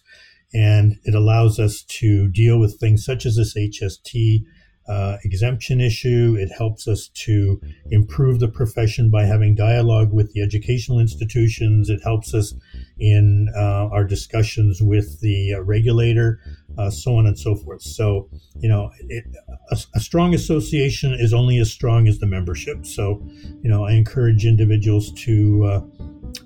and 0.53 0.97
it 1.03 1.13
allows 1.13 1.59
us 1.59 1.83
to 1.83 2.27
deal 2.29 2.59
with 2.59 2.79
things 2.79 3.05
such 3.05 3.25
as 3.25 3.35
this 3.35 3.55
HST 3.55 4.43
uh, 4.87 5.17
exemption 5.23 5.79
issue. 5.79 6.35
It 6.37 6.49
helps 6.57 6.87
us 6.87 7.07
to 7.25 7.61
improve 7.89 8.39
the 8.39 8.47
profession 8.47 9.09
by 9.09 9.23
having 9.23 9.55
dialogue 9.55 10.11
with 10.11 10.33
the 10.33 10.41
educational 10.41 10.99
institutions. 10.99 11.89
It 11.89 12.01
helps 12.03 12.33
us 12.33 12.53
in 12.99 13.49
uh, 13.55 13.87
our 13.91 14.03
discussions 14.03 14.81
with 14.81 15.21
the 15.21 15.55
uh, 15.55 15.61
regulator, 15.61 16.39
uh, 16.77 16.89
so 16.89 17.15
on 17.17 17.25
and 17.25 17.37
so 17.39 17.55
forth. 17.55 17.81
So, 17.81 18.29
you 18.59 18.69
know, 18.69 18.91
it, 19.09 19.23
a, 19.71 19.77
a, 19.95 19.99
strong 19.99 20.33
association 20.33 21.13
is 21.13 21.33
only 21.33 21.59
as 21.59 21.71
strong 21.71 22.07
as 22.07 22.19
the 22.19 22.27
membership. 22.27 22.85
So, 22.85 23.25
you 23.61 23.69
know, 23.69 23.85
I 23.85 23.93
encourage 23.93 24.45
individuals 24.45 25.11
to 25.23 25.65
uh, 25.65 25.81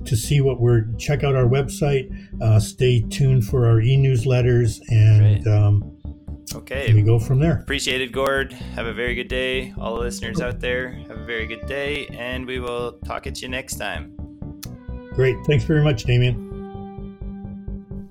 to 0.05 0.15
see 0.15 0.41
what 0.41 0.59
we're 0.59 0.85
check 0.97 1.23
out 1.23 1.35
our 1.35 1.47
website. 1.47 2.11
Uh, 2.41 2.59
stay 2.59 3.01
tuned 3.01 3.45
for 3.45 3.65
our 3.67 3.81
e-newsletters 3.81 4.79
and. 4.89 5.47
Um, 5.47 5.96
Okay. 6.55 6.93
We 6.93 7.01
go 7.01 7.19
from 7.19 7.39
there. 7.39 7.59
Appreciated, 7.59 8.11
Gord. 8.11 8.53
Have 8.53 8.85
a 8.85 8.93
very 8.93 9.15
good 9.15 9.27
day. 9.27 9.73
All 9.77 9.95
the 9.95 10.01
listeners 10.01 10.39
out 10.41 10.59
there, 10.59 10.91
have 10.91 11.17
a 11.17 11.25
very 11.25 11.45
good 11.45 11.65
day, 11.65 12.07
and 12.07 12.45
we 12.45 12.59
will 12.59 12.93
talk 13.05 13.27
at 13.27 13.41
you 13.41 13.49
next 13.49 13.75
time. 13.75 14.15
Great. 15.13 15.35
Thanks 15.45 15.65
very 15.65 15.83
much, 15.83 16.03
Damien. 16.03 16.47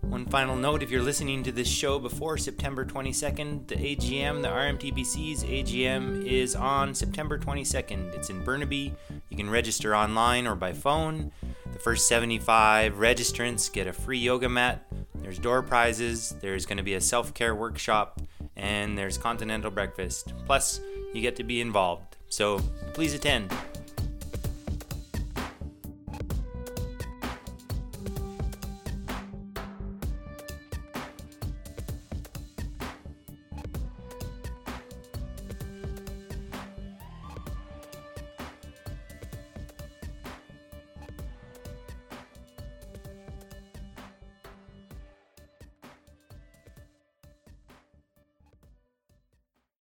One 0.03 0.27
final 0.27 0.57
note 0.57 0.83
if 0.83 0.91
you're 0.91 1.03
listening 1.03 1.43
to 1.43 1.53
this 1.53 1.69
show 1.69 1.99
before 1.99 2.39
September 2.39 2.85
22nd, 2.85 3.67
the 3.69 3.77
AGM, 3.77 4.41
the 4.41 4.49
RMTBC's 4.49 5.45
AGM, 5.45 6.25
is 6.25 6.55
on 6.57 6.95
September 6.95 7.39
22nd. 7.39 8.15
It's 8.15 8.31
in 8.31 8.43
Burnaby. 8.43 8.95
You 9.29 9.37
can 9.37 9.51
register 9.51 9.95
online 9.95 10.47
or 10.47 10.55
by 10.55 10.73
phone. 10.73 11.33
The 11.71 11.79
first 11.79 12.09
75 12.09 12.95
registrants 12.95 13.71
get 13.71 13.87
a 13.87 13.93
free 13.93 14.19
yoga 14.19 14.49
mat. 14.49 14.87
There's 15.27 15.41
door 15.41 15.61
prizes. 15.61 16.37
There's 16.41 16.67
going 16.67 16.77
to 16.77 16.85
be 16.85 16.95
a 16.95 17.01
self 17.01 17.35
care 17.35 17.53
workshop. 17.53 18.21
And 18.55 18.97
there's 18.97 19.19
continental 19.19 19.73
breakfast. 19.73 20.33
Plus, 20.47 20.81
you 21.13 21.21
get 21.21 21.35
to 21.37 21.43
be 21.43 21.61
involved. 21.61 22.17
So 22.29 22.61
please 22.95 23.13
attend. 23.13 23.53